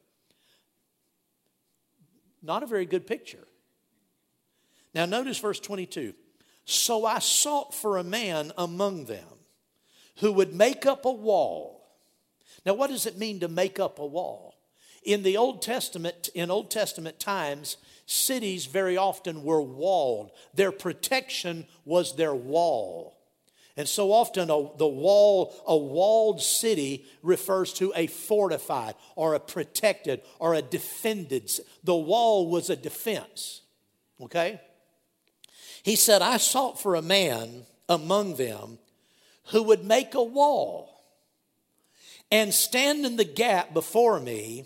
[2.43, 3.49] Not a very good picture.
[4.95, 6.13] Now, notice verse 22.
[6.67, 9.38] So I sought for a man among them
[10.19, 11.89] who would make up a wall.
[12.65, 14.55] Now, what does it mean to make up a wall?
[15.05, 17.77] In the Old Testament, in Old Testament times,
[18.07, 20.33] cities very often were walled.
[20.55, 23.17] Their protection was their wall.
[23.77, 29.41] And so often a, the wall, a walled city refers to a fortified or a
[29.41, 31.49] protected or a defended.
[31.85, 33.63] The wall was a defense.
[34.21, 34.61] Okay?
[35.85, 38.81] He said, I sought for a man among them
[39.51, 41.03] who would make a wall
[42.31, 44.65] and stand in the gap before me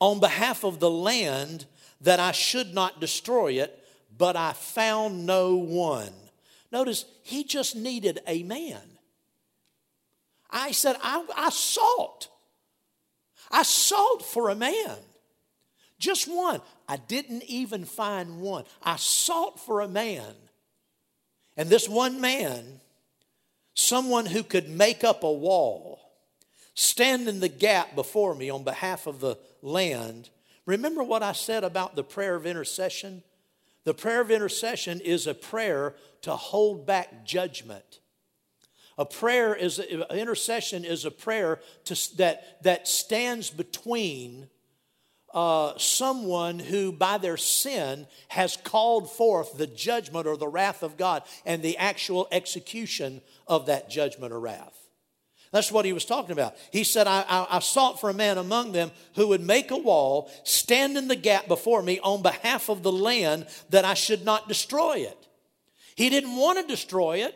[0.00, 1.66] on behalf of the land
[2.00, 3.78] that I should not destroy it,
[4.16, 6.12] but I found no one.
[6.72, 8.80] Notice, he just needed a man.
[10.50, 12.28] I said, I, I sought.
[13.50, 14.96] I sought for a man.
[15.98, 16.60] Just one.
[16.88, 18.64] I didn't even find one.
[18.82, 20.34] I sought for a man.
[21.56, 22.80] And this one man
[23.76, 26.00] someone who could make up a wall,
[26.74, 30.30] stand in the gap before me on behalf of the land.
[30.64, 33.22] Remember what I said about the prayer of intercession?
[33.84, 38.00] The prayer of intercession is a prayer to hold back judgment.
[38.98, 44.48] A prayer is intercession is a prayer to, that, that stands between
[45.34, 50.96] uh, someone who, by their sin, has called forth the judgment or the wrath of
[50.96, 54.76] God and the actual execution of that judgment or wrath.
[55.52, 56.56] That's what he was talking about.
[56.70, 59.76] He said, I, I, I, sought for a man among them who would make a
[59.76, 64.24] wall, stand in the gap before me on behalf of the land that I should
[64.24, 65.26] not destroy it.
[65.94, 67.34] He didn't want to destroy it,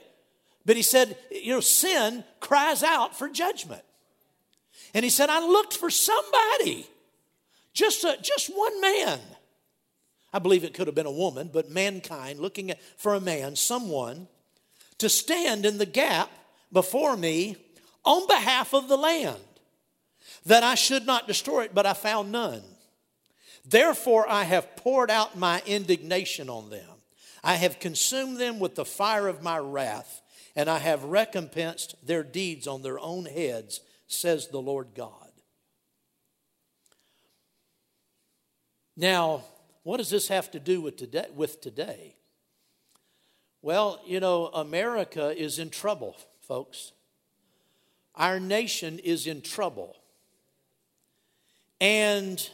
[0.66, 3.82] but he said, you know, sin cries out for judgment.
[4.92, 6.86] And he said, I looked for somebody
[7.72, 9.18] just, a, just one man.
[10.32, 13.56] I believe it could have been a woman, but mankind looking at, for a man,
[13.56, 14.28] someone,
[14.98, 16.30] to stand in the gap
[16.72, 17.56] before me
[18.04, 19.38] on behalf of the land,
[20.46, 22.62] that I should not destroy it, but I found none.
[23.64, 26.88] Therefore, I have poured out my indignation on them.
[27.42, 30.22] I have consumed them with the fire of my wrath,
[30.54, 35.29] and I have recompensed their deeds on their own heads, says the Lord God.
[39.00, 39.44] Now,
[39.82, 41.24] what does this have to do with today?
[41.34, 42.16] With today?
[43.62, 46.92] Well, you know, America is in trouble, folks.
[48.14, 49.96] Our nation is in trouble.
[51.80, 52.46] And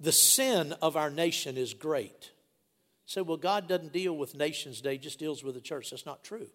[0.00, 2.30] the sin of our nation is great.
[3.04, 5.90] Say, so, well, God doesn't deal with nations today, just deals with the church.
[5.90, 6.48] That's not true.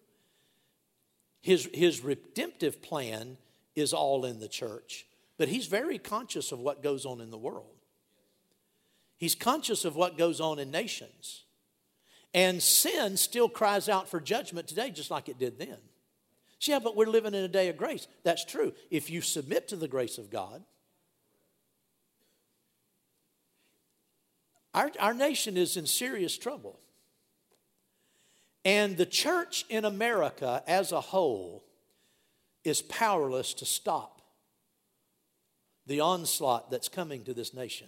[1.42, 3.36] His, his redemptive plan
[3.76, 5.06] is all in the church,
[5.38, 7.81] but he's very conscious of what goes on in the world.
[9.22, 11.44] He's conscious of what goes on in nations.
[12.34, 15.76] And sin still cries out for judgment today, just like it did then.
[16.62, 18.08] Yeah, but we're living in a day of grace.
[18.24, 18.72] That's true.
[18.90, 20.64] If you submit to the grace of God,
[24.74, 26.80] our, our nation is in serious trouble.
[28.64, 31.62] And the church in America as a whole
[32.64, 34.20] is powerless to stop
[35.86, 37.86] the onslaught that's coming to this nation.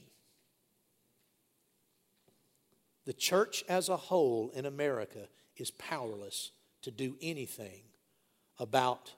[3.04, 6.52] The church as a whole in America is powerless
[6.82, 7.82] to do anything
[8.58, 9.12] about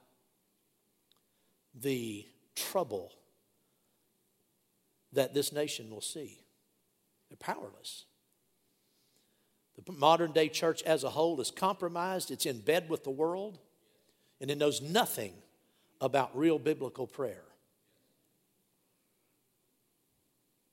[1.74, 3.12] the trouble
[5.12, 6.40] that this nation will see.
[7.28, 8.04] They're powerless.
[9.84, 13.58] The modern day church as a whole is compromised, it's in bed with the world,
[14.40, 15.34] and it knows nothing
[16.00, 17.42] about real biblical prayer.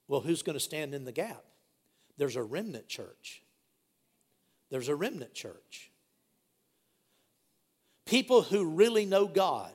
[0.07, 1.43] Well, who's going to stand in the gap?
[2.18, 3.41] There's a remnant church.
[4.70, 5.91] There's a remnant church.
[8.05, 9.72] People who really know God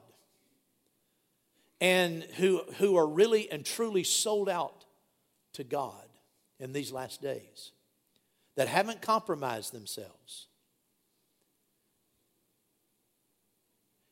[1.80, 4.84] and who, who are really and truly sold out
[5.54, 6.08] to God.
[6.60, 7.72] in these last days
[8.56, 10.46] that haven't compromised themselves.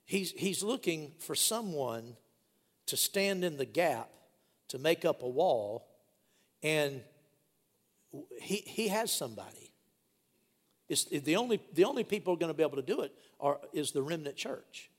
[0.05, 2.17] He's, he's looking for someone
[2.87, 4.09] to stand in the gap
[4.69, 5.89] to make up a wall,
[6.63, 7.01] and
[8.41, 9.73] he, he has somebody.
[10.89, 13.13] It's, the, only, the only people who are going to be able to do it
[13.41, 14.91] are, is the remnant church.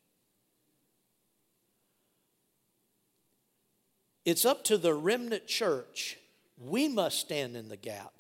[4.25, 6.17] It's up to the remnant church.
[6.57, 8.13] We must stand in the gap.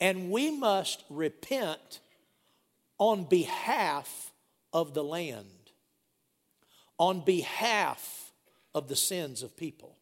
[0.00, 2.00] And we must repent
[2.98, 4.32] on behalf
[4.72, 5.70] of the land,
[6.98, 8.32] on behalf
[8.74, 9.96] of the sins of people.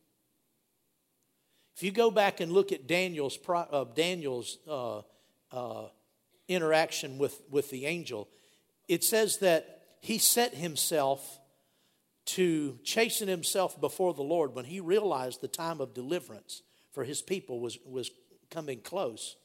[1.76, 5.02] If you go back and look at Daniel's, uh, Daniel's uh,
[5.50, 5.88] uh,
[6.48, 8.28] interaction with, with the angel,
[8.86, 11.40] it says that he set himself
[12.26, 16.62] to chasten himself before the Lord when he realized the time of deliverance
[16.92, 18.10] for his people was, was
[18.50, 19.36] coming close.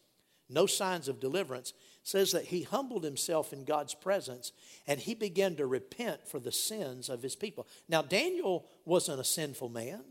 [0.49, 1.73] No signs of deliverance.
[2.03, 4.51] says that he humbled himself in God's presence
[4.87, 7.67] and he began to repent for the sins of his people.
[7.87, 10.01] Now, Daniel wasn't a sinful man.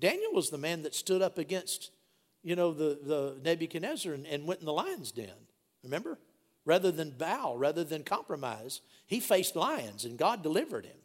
[0.00, 1.90] Daniel was the man that stood up against,
[2.42, 5.30] you know, the, the Nebuchadnezzar and, and went in the lion's den.
[5.82, 6.18] Remember?
[6.64, 10.96] Rather than bow, rather than compromise, he faced lions and God delivered him.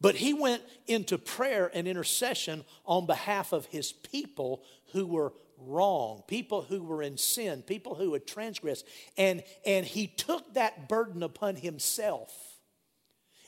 [0.00, 6.24] But he went into prayer and intercession on behalf of his people who were wrong,
[6.26, 8.84] people who were in sin, people who had transgressed.
[9.16, 12.32] And, and he took that burden upon himself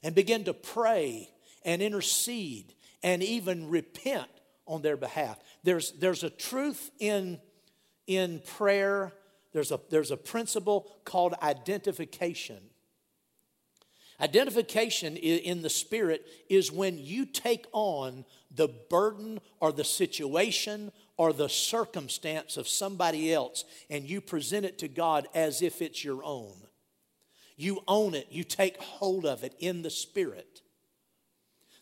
[0.04, 1.28] and began to pray
[1.64, 2.72] and intercede
[3.04, 4.30] and even repent
[4.66, 5.38] on their behalf.
[5.62, 7.38] There's, there's a truth in,
[8.06, 9.12] in prayer,
[9.52, 12.58] there's a, there's a principle called identification.
[14.20, 21.32] Identification in the Spirit is when you take on the burden or the situation or
[21.32, 26.24] the circumstance of somebody else and you present it to God as if it's your
[26.24, 26.54] own.
[27.56, 30.62] You own it, you take hold of it in the Spirit.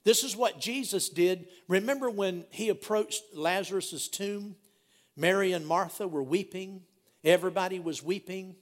[0.04, 1.48] This is what Jesus did.
[1.68, 4.56] Remember when he approached Lazarus' tomb?
[5.16, 6.82] Mary and Martha were weeping,
[7.24, 8.56] everybody was weeping.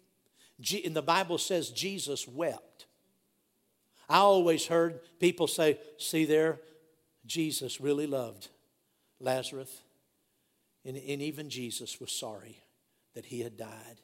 [0.84, 2.86] And the Bible says Jesus wept.
[4.08, 6.58] I always heard people say, see there,
[7.24, 8.48] Jesus really loved
[9.20, 9.80] Lazarus.
[10.84, 12.58] And, and even Jesus was sorry
[13.14, 14.00] that he had died.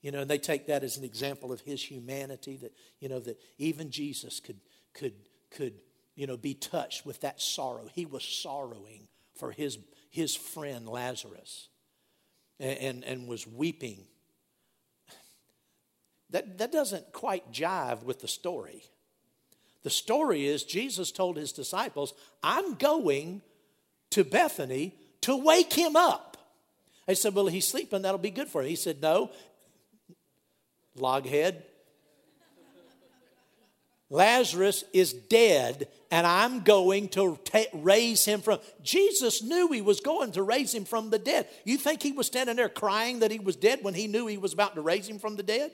[0.00, 3.20] You know, and they take that as an example of his humanity, that, you know,
[3.20, 4.58] that even Jesus could,
[4.94, 5.14] could,
[5.50, 5.74] could,
[6.14, 7.88] you know, be touched with that sorrow.
[7.92, 9.78] He was sorrowing for his,
[10.10, 11.68] his friend Lazarus
[12.60, 14.04] and, and, and was weeping.
[16.30, 18.84] That, that doesn't quite jive with the story.
[19.82, 23.42] The story is Jesus told his disciples, I'm going
[24.10, 26.36] to Bethany to wake him up.
[27.06, 28.68] They said, Well, he's sleeping, that'll be good for him.
[28.68, 29.30] He said, No,
[30.96, 31.62] loghead.
[34.12, 38.58] Lazarus is dead, and I'm going to ta- raise him from.
[38.82, 41.48] Jesus knew he was going to raise him from the dead.
[41.64, 44.36] You think he was standing there crying that he was dead when he knew he
[44.36, 45.70] was about to raise him from the dead?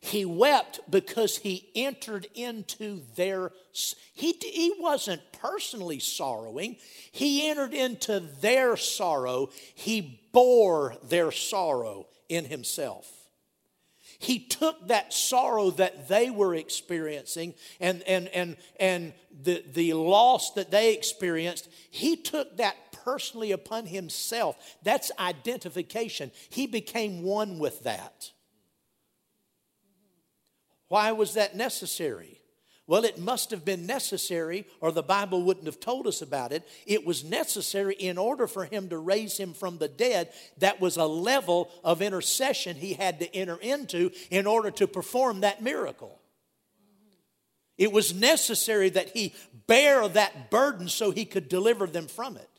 [0.00, 3.52] He wept because he entered into their.
[4.14, 6.76] He, he wasn't personally sorrowing,
[7.12, 9.50] he entered into their sorrow.
[9.74, 13.23] He bore their sorrow in himself.
[14.24, 19.12] He took that sorrow that they were experiencing and, and, and, and
[19.42, 24.56] the, the loss that they experienced, he took that personally upon himself.
[24.82, 26.30] That's identification.
[26.48, 28.30] He became one with that.
[30.88, 32.40] Why was that necessary?
[32.86, 36.68] Well, it must have been necessary, or the Bible wouldn't have told us about it.
[36.86, 40.30] It was necessary in order for him to raise him from the dead.
[40.58, 45.40] That was a level of intercession he had to enter into in order to perform
[45.40, 46.20] that miracle.
[47.78, 49.34] It was necessary that he
[49.66, 52.50] bear that burden so he could deliver them from it.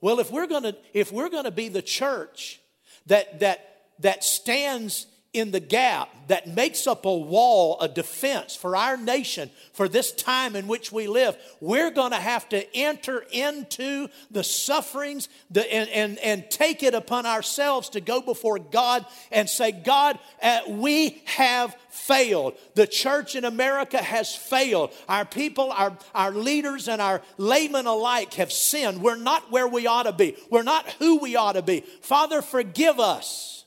[0.00, 2.60] Well, if we're gonna, if we're gonna be the church
[3.06, 8.76] that, that, that stands in the gap that makes up a wall, a defense for
[8.76, 13.24] our nation, for this time in which we live, we're going to have to enter
[13.30, 19.04] into the sufferings the, and, and, and take it upon ourselves to go before God
[19.30, 22.54] and say, God, uh, we have failed.
[22.74, 24.94] The church in America has failed.
[25.08, 29.02] Our people, our, our leaders, and our laymen alike have sinned.
[29.02, 31.80] We're not where we ought to be, we're not who we ought to be.
[31.80, 33.63] Father, forgive us.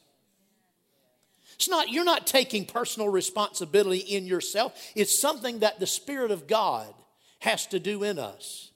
[1.58, 4.80] It's not, you're not taking personal responsibility in yourself.
[4.96, 6.94] It's something that the Spirit of God
[7.40, 8.72] has to do in us.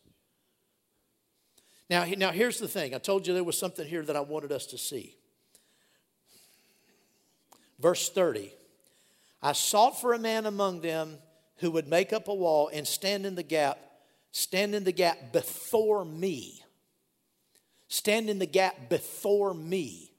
[1.91, 2.95] Now, now here's the thing.
[2.95, 5.15] I told you there was something here that I wanted us to see.
[7.79, 8.51] Verse 30.
[9.43, 11.17] I sought for a man among them
[11.57, 13.77] who would make up a wall and stand in the gap,
[14.32, 16.63] stand in the gap before me.
[17.88, 20.11] Stand in the gap before me.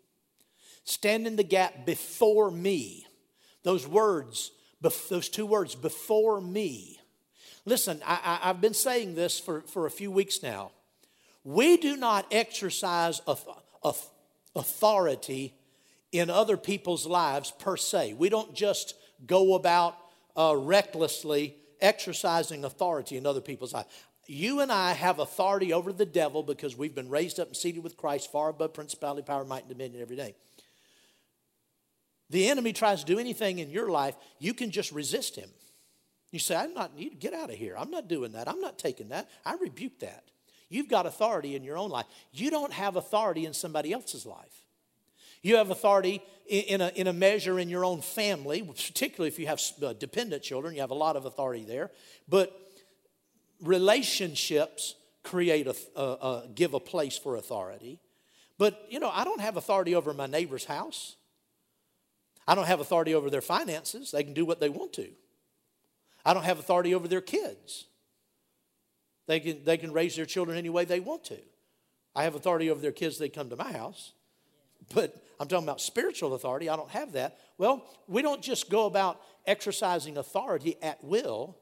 [0.85, 3.07] Stand in the gap before me.
[3.63, 7.01] Those words, those two words, before me.
[7.65, 10.73] Listen, I, have been saying this for, for a few weeks now.
[11.45, 13.21] We do not exercise
[14.55, 15.55] authority
[16.11, 18.15] in other people's lives per se.
[18.15, 18.95] We don't just
[19.27, 19.97] go about
[20.37, 23.89] uh, recklessly exercising authority in other people's lives.
[24.27, 27.83] You and I have authority over the devil because we've been raised up and seated
[27.83, 30.37] with Christ far above principality, power, might, and dominion every day.
[32.33, 35.51] The enemy tries to do anything in your life, you can just resist him.
[36.31, 37.77] You say, I'm not, you get out of here.
[37.79, 38.49] I'm not doing that.
[38.49, 39.29] I'm not taking that.
[39.45, 40.25] I rebuke that.
[40.71, 42.07] You've got authority in your own life.
[42.33, 44.65] You don't have authority in somebody else's life.
[45.43, 49.47] You have authority in a, in a measure in your own family, particularly if you
[49.49, 51.91] have uh, dependent children, you have a lot of authority there.
[52.27, 52.59] But
[53.61, 58.01] relationships create a, a, a give a place for authority.
[58.57, 61.17] But, you know, I don't have authority over my neighbor's house.
[62.47, 64.11] I don't have authority over their finances.
[64.11, 65.09] They can do what they want to.
[66.25, 67.87] I don't have authority over their kids.
[69.27, 71.39] They can, they can raise their children any way they want to.
[72.15, 74.13] I have authority over their kids, they come to my house.
[74.95, 76.69] But I'm talking about spiritual authority.
[76.69, 77.39] I don't have that.
[77.57, 81.57] Well, we don't just go about exercising authority at will.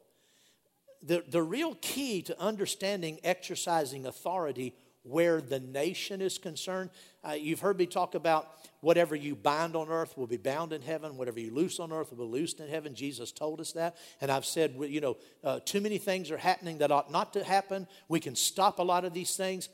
[1.03, 6.91] The, the real key to understanding exercising authority where the nation is concerned,
[7.27, 10.83] uh, you've heard me talk about whatever you bind on earth will be bound in
[10.83, 12.95] heaven, whatever you loose on earth will be loosed in heaven.
[12.95, 13.97] Jesus told us that.
[14.21, 17.45] And I've said, you know, uh, too many things are happening that ought not to
[17.45, 17.87] happen.
[18.09, 19.69] We can stop a lot of these things.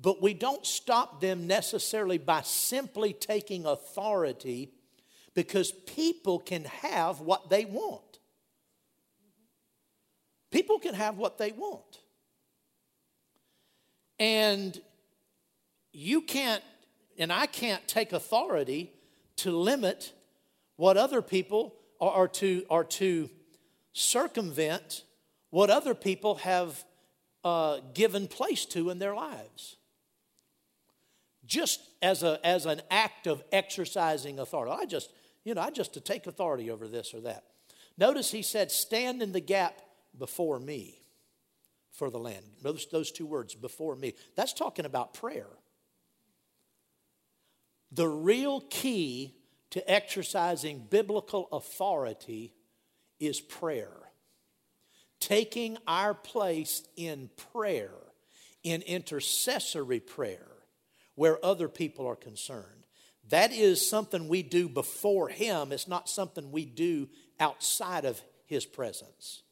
[0.00, 4.72] But we don't stop them necessarily by simply taking authority
[5.34, 8.20] because people can have what they want.
[10.50, 12.00] People can have what they want.
[14.18, 14.80] And
[15.92, 16.62] you can't,
[17.18, 18.92] and I can't take authority
[19.36, 20.12] to limit
[20.76, 23.30] what other people are, to, are to
[23.92, 25.02] circumvent
[25.50, 26.84] what other people have
[27.44, 29.76] uh, given place to in their lives
[31.48, 34.72] just as, a, as an act of exercising authority.
[34.78, 35.10] I just,
[35.44, 37.44] you know, I just to take authority over this or that.
[37.96, 39.80] Notice he said, stand in the gap
[40.16, 40.97] before me
[41.98, 42.44] for the land.
[42.62, 44.14] Notice those two words, before me.
[44.36, 45.48] That's talking about prayer.
[47.90, 49.34] The real key
[49.70, 52.54] to exercising biblical authority
[53.18, 53.92] is prayer.
[55.20, 57.90] Taking our place in prayer,
[58.62, 60.46] in intercessory prayer
[61.16, 62.86] where other people are concerned.
[63.30, 67.08] That is something we do before Him, it's not something we do
[67.40, 69.42] outside of His presence.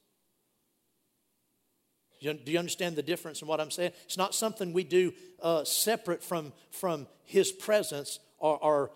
[2.20, 3.92] Do you understand the difference in what I'm saying?
[4.04, 5.12] It's not something we do
[5.42, 8.90] uh, separate from, from His presence, or, or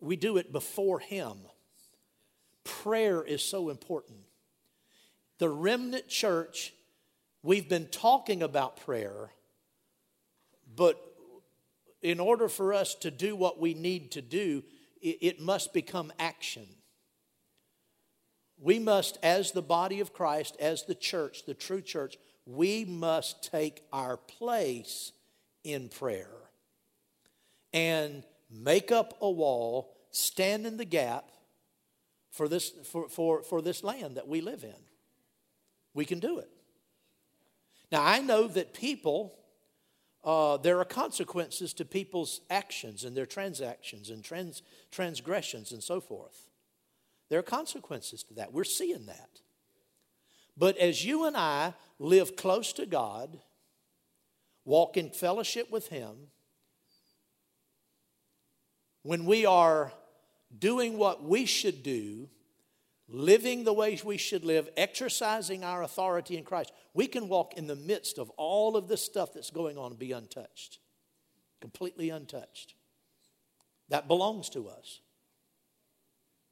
[0.00, 1.38] we do it before Him.
[2.64, 4.18] Prayer is so important.
[5.38, 6.74] The remnant church,
[7.42, 9.30] we've been talking about prayer,
[10.76, 11.00] but
[12.02, 14.62] in order for us to do what we need to do,
[15.00, 16.66] it, it must become action.
[18.60, 23.50] We must, as the body of Christ, as the church, the true church, we must
[23.50, 25.12] take our place
[25.64, 26.30] in prayer
[27.72, 31.30] and make up a wall, stand in the gap
[32.30, 34.74] for this, for, for, for this land that we live in.
[35.94, 36.50] We can do it.
[37.92, 39.38] Now, I know that people
[40.24, 46.00] uh, there are consequences to people's actions and their transactions and trans- transgressions and so
[46.00, 46.47] forth.
[47.28, 48.52] There are consequences to that.
[48.52, 49.40] We're seeing that.
[50.56, 53.38] But as you and I live close to God,
[54.64, 56.28] walk in fellowship with Him,
[59.02, 59.92] when we are
[60.56, 62.28] doing what we should do,
[63.08, 67.66] living the ways we should live, exercising our authority in Christ, we can walk in
[67.66, 70.78] the midst of all of this stuff that's going on and be untouched,
[71.60, 72.74] completely untouched.
[73.88, 75.00] That belongs to us.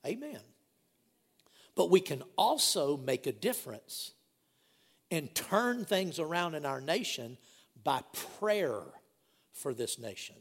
[0.07, 0.41] Amen.
[1.77, 4.12] But we can also make a difference
[5.11, 7.37] and turn things around in our nation
[7.85, 8.03] by
[8.41, 8.81] prayer
[9.53, 10.37] for this nation.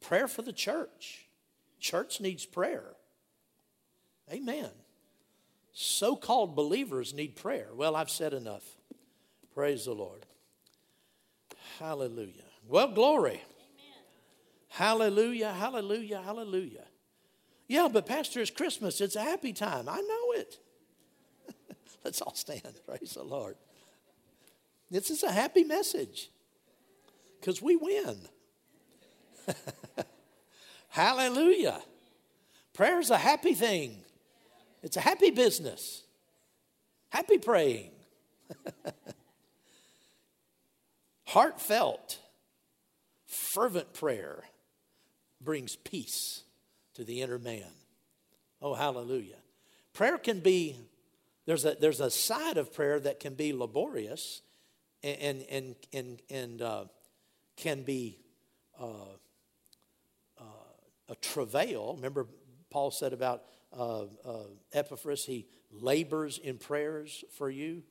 [0.00, 1.28] Prayer for the church.
[1.80, 2.84] Church needs prayer.
[4.30, 4.68] Amen.
[5.72, 7.68] So called believers need prayer.
[7.74, 8.64] Well, I've said enough.
[9.54, 10.26] Praise the Lord.
[11.78, 12.42] Hallelujah.
[12.66, 13.30] Well, glory.
[13.30, 13.42] Amen.
[14.68, 16.84] Hallelujah, hallelujah, hallelujah.
[17.68, 19.00] Yeah, but Pastor, it's Christmas.
[19.02, 19.88] It's a happy time.
[19.88, 20.58] I know it.
[22.04, 22.80] Let's all stand.
[22.86, 23.56] Praise the Lord.
[24.90, 26.30] This is a happy message
[27.38, 28.16] because we win.
[30.88, 31.82] Hallelujah.
[32.72, 33.96] Prayer is a happy thing,
[34.82, 36.04] it's a happy business.
[37.10, 37.90] Happy praying.
[41.24, 42.18] Heartfelt,
[43.26, 44.44] fervent prayer
[45.40, 46.42] brings peace
[46.98, 47.70] to the inner man.
[48.60, 49.36] Oh, hallelujah.
[49.92, 50.76] Prayer can be,
[51.46, 54.42] there's a, there's a side of prayer that can be laborious
[55.04, 56.84] and, and, and, and uh,
[57.56, 58.18] can be
[58.80, 59.14] uh,
[60.40, 60.42] uh,
[61.08, 61.94] a travail.
[61.94, 62.26] Remember,
[62.68, 64.42] Paul said about uh, uh,
[64.72, 67.84] Epaphras, he labors in prayers for you.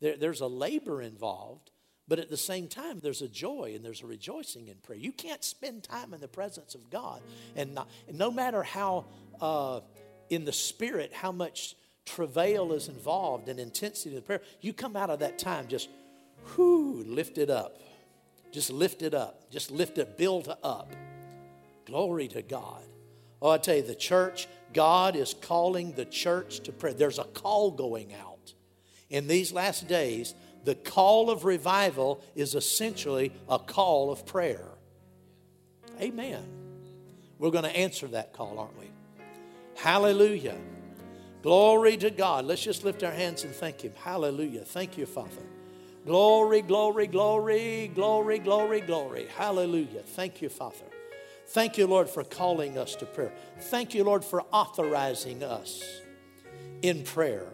[0.00, 1.70] There, there's a labor involved,
[2.06, 4.98] but at the same time, there's a joy and there's a rejoicing in prayer.
[4.98, 7.22] You can't spend time in the presence of God,
[7.56, 9.06] and, not, and no matter how
[9.40, 9.80] uh,
[10.30, 15.10] in the spirit, how much travail is involved and intensity of prayer, you come out
[15.10, 15.88] of that time just,
[16.56, 17.80] whoo, lifted up.
[18.52, 19.50] Just lift it up.
[19.50, 20.92] Just lift it, build up.
[21.86, 22.82] Glory to God.
[23.42, 26.92] Oh, I tell you, the church, God is calling the church to pray.
[26.92, 28.54] There's a call going out.
[29.10, 30.34] In these last days,
[30.64, 34.66] the call of revival is essentially a call of prayer.
[36.00, 36.42] Amen.
[37.38, 38.90] We're going to answer that call, aren't we?
[39.76, 40.56] Hallelujah.
[41.42, 42.46] Glory to God.
[42.46, 43.92] Let's just lift our hands and thank Him.
[44.02, 44.62] Hallelujah.
[44.62, 45.42] Thank you, Father.
[46.06, 49.26] Glory, glory, glory, glory, glory, glory.
[49.36, 50.02] Hallelujah.
[50.02, 50.86] Thank you, Father.
[51.48, 53.32] Thank you, Lord, for calling us to prayer.
[53.58, 55.82] Thank you, Lord, for authorizing us
[56.82, 57.46] in prayer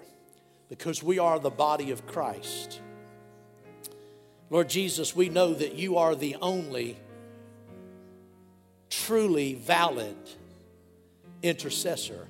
[0.68, 2.80] because we are the body of Christ.
[4.50, 6.98] Lord Jesus, we know that you are the only
[8.90, 10.16] truly valid
[11.40, 12.26] intercessor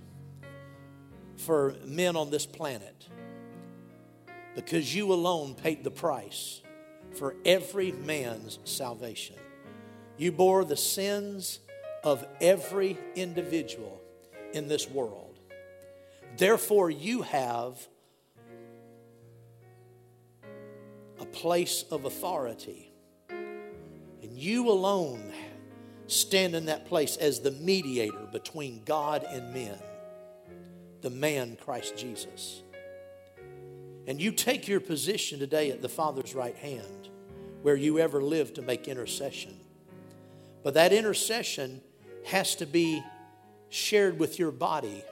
[1.39, 3.09] for men on this planet
[4.55, 6.61] because you alone paid the price
[7.15, 9.37] for every man's salvation.
[10.19, 11.61] You bore the sins
[12.05, 13.99] of every individual
[14.53, 15.39] in this world.
[16.37, 17.89] Therefore, you have
[21.21, 22.93] a place of authority.
[23.29, 25.33] And you alone
[26.07, 29.79] stand in that place as the mediator between God and men,
[31.03, 32.63] the man Christ Jesus.
[34.07, 37.11] And you take your position today at the Father's right hand,
[37.63, 39.61] where you ever lived to make intercession.
[40.63, 41.83] But that intercession
[42.25, 43.03] has to be
[43.69, 45.05] shared with your body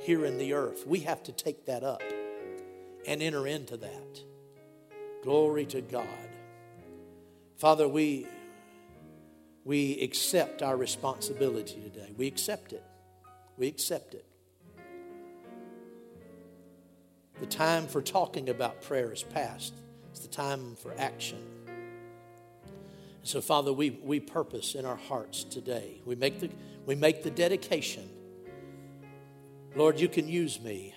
[0.00, 0.86] here in the earth.
[0.86, 2.02] We have to take that up
[3.06, 4.31] and enter into that.
[5.22, 6.06] Glory to God.
[7.56, 8.26] Father, we,
[9.64, 12.12] we accept our responsibility today.
[12.16, 12.82] We accept it.
[13.56, 14.26] We accept it.
[17.38, 19.74] The time for talking about prayer is past.
[20.10, 21.38] It's the time for action.
[23.22, 26.00] So, Father, we, we purpose in our hearts today.
[26.04, 26.50] We make, the,
[26.84, 28.08] we make the dedication.
[29.76, 30.94] Lord, you can use me.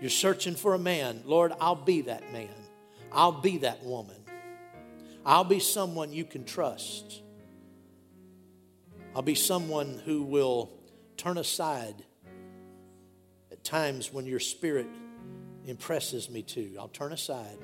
[0.00, 1.22] You're searching for a man.
[1.24, 2.48] Lord, I'll be that man.
[3.12, 4.16] I'll be that woman.
[5.24, 7.22] I'll be someone you can trust.
[9.14, 10.70] I'll be someone who will
[11.16, 12.04] turn aside
[13.50, 14.86] at times when your spirit
[15.66, 16.76] impresses me to.
[16.78, 17.58] I'll turn aside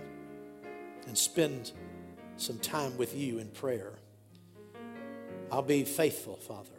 [1.07, 1.73] and spend
[2.37, 3.93] some time with you in prayer.
[5.53, 6.71] I'll be faithful, Father.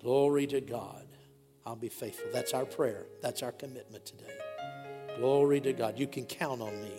[0.00, 1.06] Glory to God.
[1.64, 2.28] I'll be faithful.
[2.32, 3.06] That's our prayer.
[3.22, 4.24] That's our commitment today.
[5.16, 5.98] Glory to God.
[5.98, 6.92] You can count on me.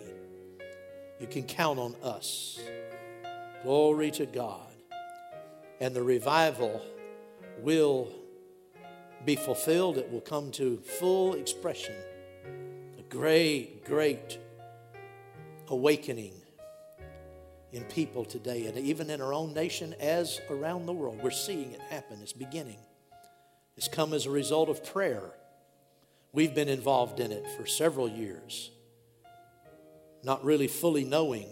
[1.18, 2.60] You can count on us.
[3.62, 4.60] Glory to God.
[5.80, 6.82] And the revival
[7.58, 8.12] will
[9.24, 9.98] be fulfilled.
[9.98, 11.94] It will come to full expression.
[12.98, 14.38] A great, great
[15.68, 16.32] awakening
[17.72, 21.20] in people today, and even in our own nation as around the world.
[21.22, 22.18] We're seeing it happen.
[22.22, 22.78] It's beginning.
[23.76, 25.32] It's come as a result of prayer.
[26.32, 28.70] We've been involved in it for several years,
[30.26, 31.46] not really fully knowing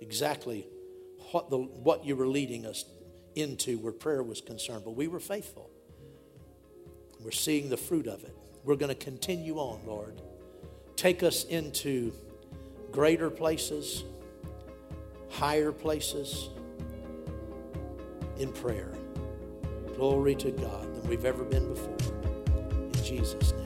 [0.00, 0.66] exactly
[1.30, 2.84] what, the, what you were leading us
[3.36, 5.70] into where prayer was concerned, but we were faithful.
[7.24, 8.36] We're seeing the fruit of it.
[8.64, 10.20] We're going to continue on, Lord.
[10.96, 12.12] Take us into
[12.90, 14.02] greater places,
[15.30, 16.48] higher places
[18.38, 18.92] in prayer.
[19.94, 21.96] Glory to God than we've ever been before.
[22.92, 23.65] In Jesus' name.